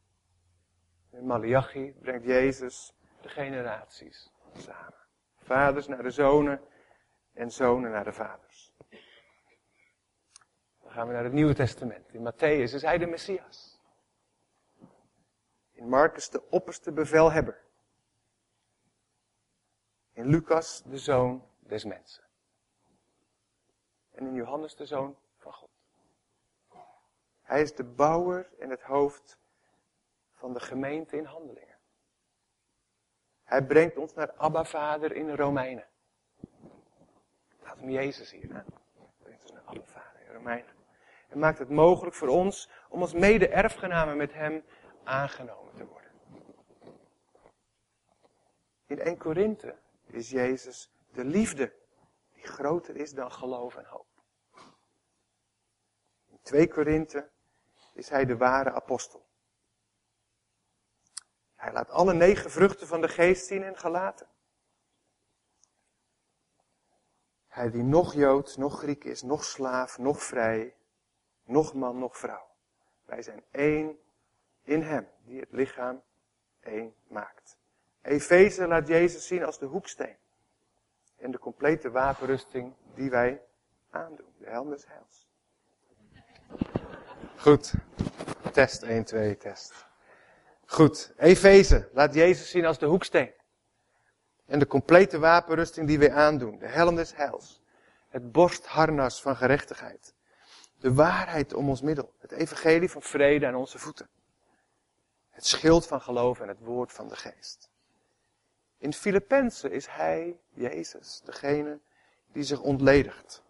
In 1.10 1.26
Malachi 1.26 1.92
brengt 2.00 2.24
Jezus 2.24 2.94
de 3.20 3.28
generaties 3.28 4.32
samen. 4.52 5.06
Vaders 5.36 5.86
naar 5.86 6.02
de 6.02 6.10
zonen 6.10 6.60
en 7.32 7.50
zonen 7.50 7.90
naar 7.90 8.04
de 8.04 8.12
vaders. 8.12 8.75
Gaan 10.96 11.06
we 11.06 11.12
naar 11.12 11.24
het 11.24 11.32
Nieuwe 11.32 11.54
Testament. 11.54 12.12
In 12.12 12.32
Matthäus 12.32 12.74
is 12.74 12.82
hij 12.82 12.98
de 12.98 13.06
Messias. 13.06 13.80
In 15.72 15.88
Marcus 15.88 16.30
de 16.30 16.42
opperste 16.50 16.92
bevelhebber. 16.92 17.64
In 20.12 20.26
Lucas 20.26 20.82
de 20.82 20.98
zoon 20.98 21.48
des 21.58 21.84
mensen. 21.84 22.24
En 24.10 24.26
in 24.26 24.34
Johannes 24.34 24.76
de 24.76 24.86
zoon 24.86 25.16
hij 27.42 27.62
is 27.62 27.74
de 27.74 27.84
bouwer 27.84 28.50
en 28.58 28.70
het 28.70 28.82
hoofd 28.82 29.38
van 30.32 30.52
de 30.52 30.60
gemeente 30.60 31.16
in 31.16 31.24
handelingen. 31.24 31.78
Hij 33.44 33.66
brengt 33.66 33.96
ons 33.96 34.14
naar 34.14 34.32
Abba 34.32 34.64
Vader 34.64 35.12
in 35.12 35.34
Romeinen. 35.34 35.86
Laat 37.62 37.78
hem 37.78 37.90
Jezus 37.90 38.30
hier. 38.30 38.54
Hè? 38.54 38.62
Brengt 39.18 39.42
ons 39.42 39.52
naar 39.52 39.62
Abba 39.64 39.84
Vader 39.84 40.20
in 40.26 40.32
Romeinen. 40.32 40.75
En 41.28 41.38
maakt 41.38 41.58
het 41.58 41.70
mogelijk 41.70 42.16
voor 42.16 42.28
ons 42.28 42.70
om 42.88 43.00
als 43.00 43.12
mede-erfgenamen 43.12 44.16
met 44.16 44.32
hem 44.32 44.64
aangenomen 45.04 45.74
te 45.74 45.86
worden. 45.86 46.10
In 48.86 48.98
1 48.98 49.16
Korinthe 49.16 49.76
is 50.06 50.30
Jezus 50.30 50.90
de 51.12 51.24
liefde 51.24 51.72
die 52.32 52.46
groter 52.46 52.96
is 52.96 53.12
dan 53.12 53.32
geloof 53.32 53.76
en 53.76 53.84
hoop. 53.84 54.06
In 56.26 56.38
2 56.42 56.68
Korinthe 56.68 57.30
is 57.94 58.08
hij 58.08 58.24
de 58.24 58.36
ware 58.36 58.72
apostel. 58.72 59.24
Hij 61.54 61.72
laat 61.72 61.90
alle 61.90 62.14
negen 62.14 62.50
vruchten 62.50 62.86
van 62.86 63.00
de 63.00 63.08
geest 63.08 63.46
zien 63.46 63.62
en 63.62 63.76
gelaten. 63.76 64.28
Hij 67.46 67.70
die 67.70 67.82
nog 67.82 68.14
Jood, 68.14 68.56
nog 68.56 68.78
Griek 68.78 69.04
is, 69.04 69.22
nog 69.22 69.44
slaaf, 69.44 69.98
nog 69.98 70.22
vrij, 70.22 70.76
nog 71.46 71.74
man, 71.74 71.98
nog 71.98 72.18
vrouw. 72.18 72.46
Wij 73.04 73.22
zijn 73.22 73.44
één 73.50 73.98
in 74.62 74.82
hem, 74.82 75.08
die 75.24 75.40
het 75.40 75.52
lichaam 75.52 76.02
één 76.60 76.94
maakt. 77.08 77.56
Efeze 78.02 78.66
laat 78.66 78.88
Jezus 78.88 79.26
zien 79.26 79.44
als 79.44 79.58
de 79.58 79.66
hoeksteen. 79.66 80.16
En 81.16 81.30
de 81.30 81.38
complete 81.38 81.90
wapenrusting 81.90 82.74
die 82.94 83.10
wij 83.10 83.42
aandoen. 83.90 84.34
De 84.38 84.48
helm 84.48 84.70
des 84.70 84.86
heils. 84.86 85.28
Goed. 87.36 87.74
Test 88.52 88.82
1, 88.82 89.04
2, 89.04 89.36
test. 89.36 89.86
Goed, 90.66 91.12
Efeze 91.16 91.88
laat 91.92 92.14
Jezus 92.14 92.50
zien 92.50 92.64
als 92.64 92.78
de 92.78 92.86
hoeksteen. 92.86 93.32
En 94.46 94.58
de 94.58 94.66
complete 94.66 95.18
wapenrusting 95.18 95.86
die 95.86 95.98
wij 95.98 96.12
aandoen. 96.12 96.58
De 96.58 96.66
helm 96.66 96.96
des 96.96 97.16
heils. 97.16 97.62
Het 98.08 98.32
borstharnas 98.32 99.22
van 99.22 99.36
gerechtigheid. 99.36 100.14
De 100.80 100.94
waarheid 100.94 101.54
om 101.54 101.68
ons 101.68 101.80
middel. 101.82 102.12
Het 102.18 102.32
evangelie 102.32 102.90
van 102.90 103.02
vrede 103.02 103.46
aan 103.46 103.54
onze 103.54 103.78
voeten. 103.78 104.08
Het 105.30 105.46
schild 105.46 105.86
van 105.86 106.00
geloof 106.00 106.40
en 106.40 106.48
het 106.48 106.60
woord 106.60 106.92
van 106.92 107.08
de 107.08 107.16
geest. 107.16 107.70
In 108.78 108.92
Filippenzen 108.92 109.70
is 109.70 109.86
hij, 109.86 110.38
Jezus, 110.48 111.20
degene 111.24 111.78
die 112.32 112.42
zich 112.42 112.60
ontledigt. 112.60 113.42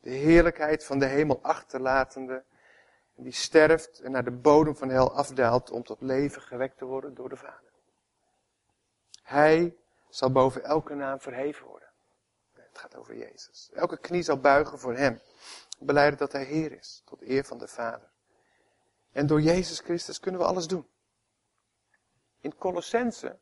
De 0.00 0.10
heerlijkheid 0.10 0.84
van 0.84 0.98
de 0.98 1.06
hemel 1.06 1.38
achterlatende. 1.42 2.42
En 3.16 3.22
die 3.22 3.32
sterft 3.32 4.00
en 4.00 4.10
naar 4.10 4.24
de 4.24 4.30
bodem 4.30 4.76
van 4.76 4.88
hel 4.88 5.12
afdaalt 5.12 5.70
om 5.70 5.82
tot 5.82 6.00
leven 6.00 6.42
gewekt 6.42 6.78
te 6.78 6.84
worden 6.84 7.14
door 7.14 7.28
de 7.28 7.36
Vader. 7.36 7.70
Hij 9.22 9.76
zal 10.08 10.32
boven 10.32 10.64
elke 10.64 10.94
naam 10.94 11.20
verheven 11.20 11.66
worden. 11.66 11.88
Het 12.52 12.78
gaat 12.78 12.96
over 12.96 13.16
Jezus. 13.16 13.70
Elke 13.74 13.98
knie 13.98 14.22
zal 14.22 14.38
buigen 14.38 14.78
voor 14.78 14.96
hem. 14.96 15.20
Beleiden 15.82 16.18
dat 16.18 16.32
hij 16.32 16.44
Heer 16.44 16.72
is, 16.72 17.02
tot 17.04 17.22
eer 17.22 17.44
van 17.44 17.58
de 17.58 17.68
Vader. 17.68 18.10
En 19.12 19.26
door 19.26 19.40
Jezus 19.40 19.80
Christus 19.80 20.20
kunnen 20.20 20.40
we 20.40 20.46
alles 20.46 20.66
doen. 20.66 20.88
In 22.40 22.56
Colossense 22.56 23.38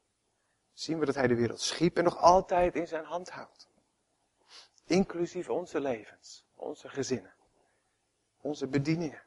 zien 0.72 0.98
we 0.98 1.07
dat 1.07 1.14
hij 1.14 1.27
de 1.27 1.35
wereld 1.35 1.61
schiep 1.61 1.96
en 1.96 2.05
nog 2.05 2.16
altijd 2.16 2.74
in 2.74 2.87
zijn 2.87 3.05
hand 3.05 3.31
houdt. 3.31 3.68
Inclusief 4.85 5.48
onze 5.48 5.81
levens, 5.81 6.44
onze 6.55 6.88
gezinnen, 6.88 7.35
onze 8.40 8.66
bedieningen. 8.66 9.22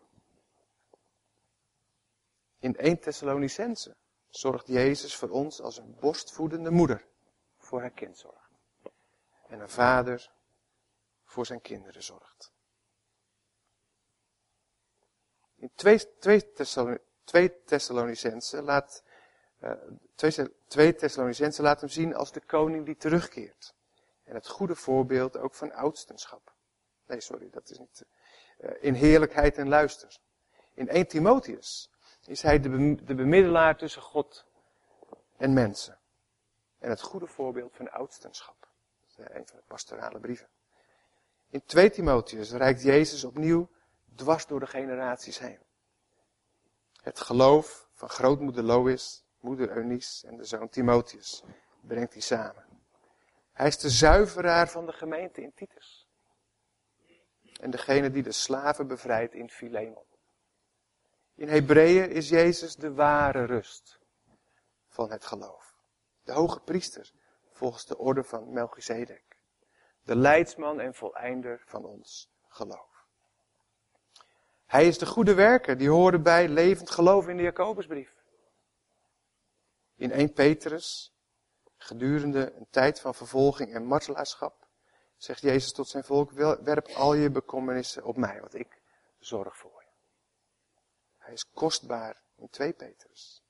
In 2.60 2.78
1 2.78 3.00
Thessalonicense 3.00 3.95
zorgt 4.30 4.67
Jezus 4.67 5.15
voor 5.15 5.30
ons 5.30 5.62
als 5.62 5.78
een 5.78 5.95
borstvoedende 6.00 6.71
moeder 6.71 7.06
voor 7.58 7.80
haar 7.80 7.91
kind 7.91 8.17
zorgt. 8.17 8.52
En 9.47 9.60
een 9.60 9.69
vader 9.69 10.32
voor 11.24 11.45
zijn 11.45 11.62
kinderen 11.62 12.04
zorgt. 12.04 12.52
In 15.62 15.71
2, 15.76 17.63
Thessalonicense 17.65 18.62
laat, 18.62 19.04
uh, 19.63 19.71
2 20.67 20.95
Thessalonicense 20.95 21.62
laat 21.62 21.80
hem 21.80 21.89
zien 21.89 22.15
als 22.15 22.32
de 22.32 22.39
koning 22.39 22.86
die 22.86 22.97
terugkeert. 22.97 23.74
En 24.24 24.34
het 24.36 24.47
goede 24.47 24.76
voorbeeld 24.76 25.38
ook 25.38 25.54
van 25.54 25.74
oudstenschap. 25.74 26.54
Nee, 27.06 27.21
sorry, 27.21 27.50
dat 27.50 27.69
is 27.69 27.78
niet. 27.78 28.06
Uh, 28.60 28.71
in 28.80 28.93
heerlijkheid 28.93 29.58
en 29.58 29.67
luister. 29.67 30.17
In 30.74 30.89
1 30.89 31.08
Timotheus 31.08 31.91
is 32.26 32.41
hij 32.41 32.60
de, 32.60 32.95
de 33.04 33.15
bemiddelaar 33.15 33.78
tussen 33.78 34.02
God 34.02 34.45
en 35.38 35.54
mensen. 35.54 36.00
En 36.80 36.89
het 36.89 37.02
goede 37.02 37.28
voorbeeld 37.28 37.76
van 37.76 37.91
oudstenschap. 37.91 38.67
Dat 39.00 39.10
is 39.10 39.36
een 39.36 39.47
van 39.47 39.58
de 39.58 39.63
pastorale 39.67 40.19
brieven. 40.19 40.47
In 41.50 41.63
2 41.65 41.89
Timotheus 41.89 42.52
reikt 42.52 42.82
Jezus 42.82 43.24
opnieuw 43.24 43.69
dwars 44.15 44.45
door 44.45 44.60
de 44.60 44.67
generaties 44.67 45.39
heen. 45.39 45.60
Het 47.02 47.19
geloof 47.19 47.89
van 47.93 48.10
grootmoeder 48.10 48.63
Lois, 48.63 49.26
moeder 49.39 49.78
Eunice 49.78 50.28
en 50.28 50.38
de 50.38 50.43
zoon 50.43 50.69
Timotheus 50.69 51.43
brengt 51.82 52.13
hij 52.13 52.21
samen. 52.21 52.65
Hij 53.52 53.67
is 53.67 53.78
de 53.78 53.89
zuiveraar 53.89 54.69
van 54.69 54.86
de 54.86 54.93
gemeente 54.93 55.41
in 55.41 55.54
Titus. 55.54 56.08
En 57.60 57.71
degene 57.71 58.12
die 58.12 58.24
de 58.24 58.32
slaven 58.32 58.88
bevrijdt 58.88 59.34
in 59.34 59.50
Philemon. 59.50 60.06
In 61.36 61.47
Hebreeën 61.47 62.10
is 62.10 62.30
Jezus 62.30 62.76
de 62.76 62.93
ware 62.93 63.43
rust 63.43 64.00
van 64.88 65.12
het 65.12 65.26
geloof. 65.26 65.76
De 66.24 66.32
hoge 66.32 66.60
priester 66.60 67.12
volgens 67.52 67.86
de 67.86 67.97
orde 67.97 68.24
van 68.24 68.54
Melchizedek. 68.54 69.24
De 70.04 70.15
leidsman 70.15 70.80
en 70.80 70.93
voleinder 70.93 71.63
van 71.65 71.86
ons 71.86 72.32
geloof. 72.47 72.91
Hij 74.72 74.88
is 74.88 74.98
de 74.98 75.06
goede 75.06 75.34
werker, 75.34 75.78
die 75.78 75.90
hoorde 75.90 76.20
bij 76.20 76.48
levend 76.48 76.90
geloof 76.90 77.28
in 77.28 77.38
de 77.38 77.44
Jacobusbrief. 77.44 78.14
In 79.96 80.12
1 80.12 80.34
Petrus, 80.34 81.14
gedurende 81.78 82.54
een 82.54 82.68
tijd 82.70 83.00
van 83.00 83.16
vervolging 83.16 83.74
en 83.74 83.86
martelaarschap, 83.86 84.68
zegt 85.18 85.42
Jezus 85.42 85.74
tot 85.74 85.88
zijn 85.88 86.04
volk, 86.04 86.32
werp 86.62 86.88
al 86.88 87.14
je 87.14 87.32
bekommernissen 87.32 88.04
op 88.04 88.18
mij, 88.18 88.40
want 88.40 88.56
ik 88.56 88.82
zorg 89.20 89.58
voor 89.58 89.84
je. 89.84 89.92
Hij 91.18 91.34
is 91.34 91.50
kostbaar 91.54 92.22
in 92.36 92.50
2 92.50 92.74
Petrus. 92.74 93.44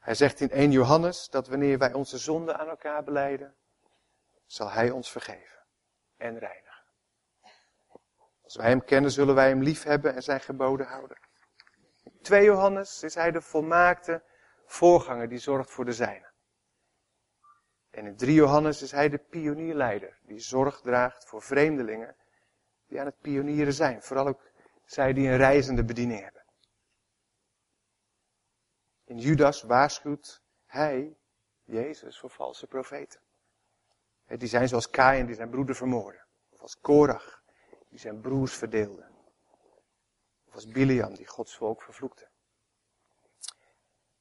Hij 0.00 0.14
zegt 0.14 0.40
in 0.40 0.50
1 0.50 0.70
Johannes 0.70 1.28
dat 1.28 1.48
wanneer 1.48 1.78
wij 1.78 1.92
onze 1.92 2.18
zonden 2.18 2.58
aan 2.58 2.68
elkaar 2.68 3.04
beleiden, 3.04 3.54
zal 4.46 4.70
Hij 4.70 4.90
ons 4.90 5.10
vergeven 5.10 5.58
en 6.16 6.38
reinigen. 6.38 6.63
Als 8.44 8.56
wij 8.56 8.68
Hem 8.68 8.84
kennen, 8.84 9.10
zullen 9.10 9.34
wij 9.34 9.48
Hem 9.48 9.62
lief 9.62 9.82
hebben 9.82 10.14
en 10.14 10.22
Zijn 10.22 10.40
geboden 10.40 10.86
houden. 10.86 11.18
In 12.02 12.12
2 12.22 12.44
Johannes 12.44 13.02
is 13.02 13.14
Hij 13.14 13.30
de 13.30 13.40
volmaakte 13.40 14.22
voorganger 14.66 15.28
die 15.28 15.38
zorgt 15.38 15.70
voor 15.70 15.84
de 15.84 15.92
zijnen. 15.92 16.32
En 17.90 18.06
in 18.06 18.16
3 18.16 18.34
Johannes 18.34 18.82
is 18.82 18.90
Hij 18.90 19.08
de 19.08 19.18
pionierleider 19.18 20.18
die 20.22 20.38
zorg 20.38 20.80
draagt 20.80 21.24
voor 21.24 21.42
vreemdelingen 21.42 22.16
die 22.86 23.00
aan 23.00 23.06
het 23.06 23.20
pionieren 23.20 23.72
zijn. 23.72 24.02
Vooral 24.02 24.26
ook 24.26 24.40
zij 24.84 25.12
die 25.12 25.28
een 25.28 25.36
reizende 25.36 25.84
bediening 25.84 26.22
hebben. 26.22 26.42
In 29.04 29.18
Judas 29.18 29.62
waarschuwt 29.62 30.42
hij, 30.66 31.16
Jezus, 31.64 32.18
voor 32.18 32.30
valse 32.30 32.66
profeten. 32.66 33.20
Die 34.26 34.48
zijn 34.48 34.68
zoals 34.68 34.90
Kain 34.90 35.26
die 35.26 35.34
zijn 35.34 35.50
broeder 35.50 35.74
vermoordde. 35.74 36.24
Of 36.50 36.60
als 36.60 36.80
Korach 36.80 37.43
die 37.94 38.02
zijn 38.02 38.20
broers 38.20 38.54
verdeelde. 38.54 39.06
Of 40.46 40.54
als 40.54 40.66
Biliam 40.66 41.14
die 41.14 41.26
Gods 41.26 41.56
volk 41.56 41.82
vervloekte. 41.82 42.28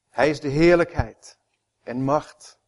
Hij 0.10 0.30
is 0.30 0.40
de 0.40 0.48
heerlijkheid 0.48 1.40
en 1.84 2.04
macht. 2.04 2.60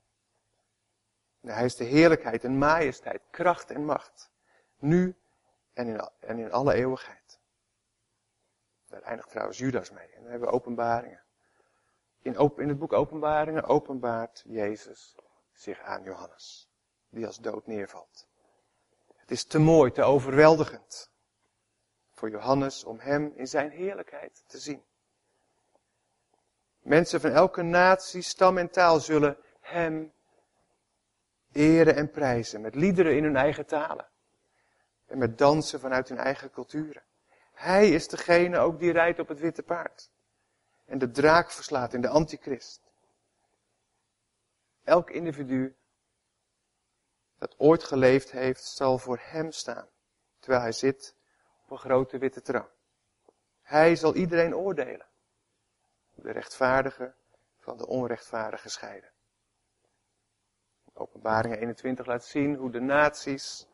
Hij 1.41 1.65
is 1.65 1.75
de 1.75 1.83
heerlijkheid 1.83 2.43
en 2.43 2.57
majesteit, 2.57 3.21
kracht 3.29 3.71
en 3.71 3.85
macht. 3.85 4.31
Nu 4.77 5.15
en 5.73 5.87
in, 5.87 6.09
en 6.19 6.37
in 6.37 6.51
alle 6.51 6.73
eeuwigheid. 6.73 7.39
Daar 8.87 9.01
eindigt 9.01 9.29
trouwens 9.29 9.57
Judas 9.57 9.91
mee. 9.91 10.07
En 10.07 10.21
dan 10.21 10.31
hebben 10.31 10.49
we 10.49 10.55
openbaringen. 10.55 11.23
In, 12.21 12.51
in 12.55 12.67
het 12.67 12.79
boek 12.79 12.93
Openbaringen 12.93 13.63
openbaart 13.63 14.43
Jezus 14.45 15.15
zich 15.53 15.79
aan 15.79 16.03
Johannes, 16.03 16.69
die 17.09 17.25
als 17.25 17.37
dood 17.37 17.67
neervalt. 17.67 18.27
Het 19.25 19.37
is 19.37 19.43
te 19.43 19.59
mooi, 19.59 19.91
te 19.91 20.03
overweldigend 20.03 21.09
voor 22.13 22.29
Johannes 22.29 22.83
om 22.83 22.99
hem 22.99 23.31
in 23.35 23.47
zijn 23.47 23.69
heerlijkheid 23.69 24.43
te 24.47 24.57
zien. 24.57 24.83
Mensen 26.79 27.21
van 27.21 27.31
elke 27.31 27.61
natie, 27.61 28.21
stam 28.21 28.57
en 28.57 28.69
taal 28.69 28.99
zullen 28.99 29.37
hem 29.59 30.13
eren 31.51 31.95
en 31.95 32.11
prijzen 32.11 32.61
met 32.61 32.75
liederen 32.75 33.15
in 33.15 33.23
hun 33.23 33.35
eigen 33.35 33.65
talen 33.65 34.07
en 35.05 35.17
met 35.17 35.37
dansen 35.37 35.79
vanuit 35.79 36.09
hun 36.09 36.17
eigen 36.17 36.51
culturen. 36.51 37.03
Hij 37.53 37.89
is 37.89 38.07
degene 38.07 38.57
ook 38.57 38.79
die 38.79 38.91
rijdt 38.91 39.19
op 39.19 39.27
het 39.27 39.39
witte 39.39 39.63
paard 39.63 40.09
en 40.85 40.97
de 40.97 41.11
draak 41.11 41.51
verslaat 41.51 41.93
in 41.93 42.01
de 42.01 42.09
antichrist. 42.09 42.81
Elk 44.83 45.09
individu 45.09 45.75
dat 47.37 47.55
ooit 47.57 47.83
geleefd 47.83 48.31
heeft, 48.31 48.63
zal 48.63 48.97
voor 48.97 49.19
hem 49.21 49.51
staan, 49.51 49.87
terwijl 50.39 50.61
hij 50.61 50.71
zit 50.71 51.15
op 51.63 51.71
een 51.71 51.77
grote 51.77 52.17
witte 52.17 52.41
troon. 52.41 52.69
Hij 53.61 53.95
zal 53.95 54.15
iedereen 54.15 54.55
oordelen. 54.55 55.07
De 56.13 56.31
rechtvaardige 56.31 57.13
van 57.59 57.77
de 57.77 57.87
onrechtvaardige 57.87 58.69
scheiden. 58.69 59.11
Openbaring 60.93 61.55
21 61.55 62.05
laat 62.05 62.25
zien 62.25 62.55
hoe 62.55 62.71
de 62.71 62.79
naties 62.79 63.67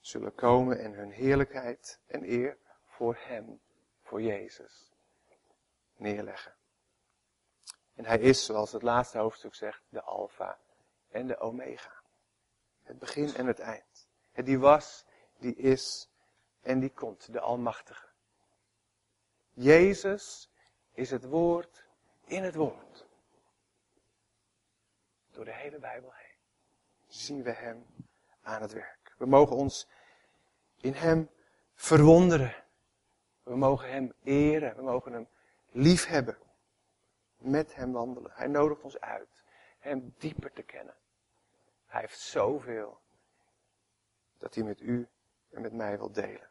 zullen 0.00 0.34
komen 0.34 0.78
en 0.78 0.92
hun 0.92 1.10
heerlijkheid 1.10 2.00
en 2.06 2.30
eer 2.30 2.58
voor 2.84 3.16
hem, 3.18 3.60
voor 4.02 4.22
Jezus, 4.22 4.92
neerleggen. 5.96 6.54
En 7.94 8.04
hij 8.04 8.18
is, 8.18 8.44
zoals 8.44 8.72
het 8.72 8.82
laatste 8.82 9.18
hoofdstuk 9.18 9.54
zegt, 9.54 9.82
de 9.88 10.02
Alpha 10.02 10.58
en 11.08 11.26
de 11.26 11.38
Omega. 11.38 12.03
Het 12.84 12.98
begin 12.98 13.34
en 13.34 13.46
het 13.46 13.58
eind. 13.58 14.08
Het 14.32 14.46
die 14.46 14.58
was, 14.58 15.04
die 15.38 15.54
is 15.54 16.10
en 16.60 16.80
die 16.80 16.90
komt, 16.90 17.32
de 17.32 17.40
Almachtige. 17.40 18.08
Jezus 19.52 20.50
is 20.92 21.10
het 21.10 21.24
woord 21.24 21.86
in 22.24 22.42
het 22.42 22.54
woord. 22.54 23.06
Door 25.30 25.44
de 25.44 25.52
hele 25.52 25.78
Bijbel 25.78 26.12
heen 26.12 26.38
zien 27.06 27.42
we 27.42 27.52
Hem 27.52 27.86
aan 28.42 28.62
het 28.62 28.72
werk. 28.72 29.14
We 29.18 29.26
mogen 29.26 29.56
ons 29.56 29.88
in 30.80 30.92
Hem 30.92 31.30
verwonderen. 31.74 32.64
We 33.42 33.56
mogen 33.56 33.90
Hem 33.90 34.12
eren. 34.22 34.76
We 34.76 34.82
mogen 34.82 35.12
Hem 35.12 35.28
liefhebben. 35.70 36.42
met 37.36 37.74
hem 37.74 37.92
wandelen. 37.92 38.30
Hij 38.34 38.46
nodigt 38.46 38.82
ons 38.82 39.00
uit 39.00 39.44
hem 39.78 40.14
dieper 40.18 40.52
te 40.52 40.62
kennen. 40.62 40.94
Hij 41.94 42.02
heeft 42.02 42.20
zoveel 42.20 43.00
dat 44.38 44.54
hij 44.54 44.64
met 44.64 44.80
u 44.80 45.08
en 45.50 45.62
met 45.62 45.72
mij 45.72 45.98
wil 45.98 46.12
delen. 46.12 46.50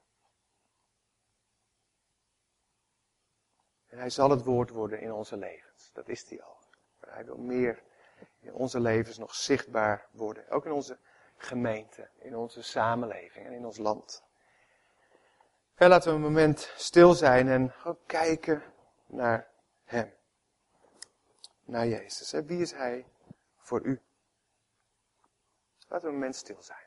En 3.87 3.97
hij 3.97 4.09
zal 4.09 4.29
het 4.29 4.43
woord 4.43 4.69
worden 4.69 4.99
in 4.99 5.11
onze 5.11 5.37
levens. 5.37 5.91
Dat 5.93 6.07
is 6.07 6.29
hij 6.29 6.41
al. 6.41 6.57
Maar 6.99 7.13
hij 7.13 7.25
wil 7.25 7.37
meer 7.37 7.83
in 8.39 8.53
onze 8.53 8.79
levens 8.79 9.17
nog 9.17 9.35
zichtbaar 9.35 10.07
worden. 10.11 10.49
Ook 10.49 10.65
in 10.65 10.71
onze 10.71 10.97
gemeente, 11.37 12.09
in 12.15 12.35
onze 12.35 12.61
samenleving 12.61 13.45
en 13.45 13.53
in 13.53 13.65
ons 13.65 13.77
land. 13.77 14.23
En 15.75 15.89
laten 15.89 16.09
we 16.09 16.15
een 16.15 16.21
moment 16.21 16.73
stil 16.75 17.13
zijn 17.13 17.47
en 17.47 17.71
gewoon 17.71 17.99
kijken 18.05 18.63
naar 19.05 19.49
Hem. 19.83 20.13
Naar 21.63 21.87
Jezus. 21.87 22.31
Wie 22.31 22.61
is 22.61 22.71
Hij 22.71 23.05
voor 23.57 23.81
u? 23.81 24.01
Laten 25.93 26.07
we 26.07 26.13
moment 26.13 26.35
stil 26.35 26.61
zijn. 26.61 26.82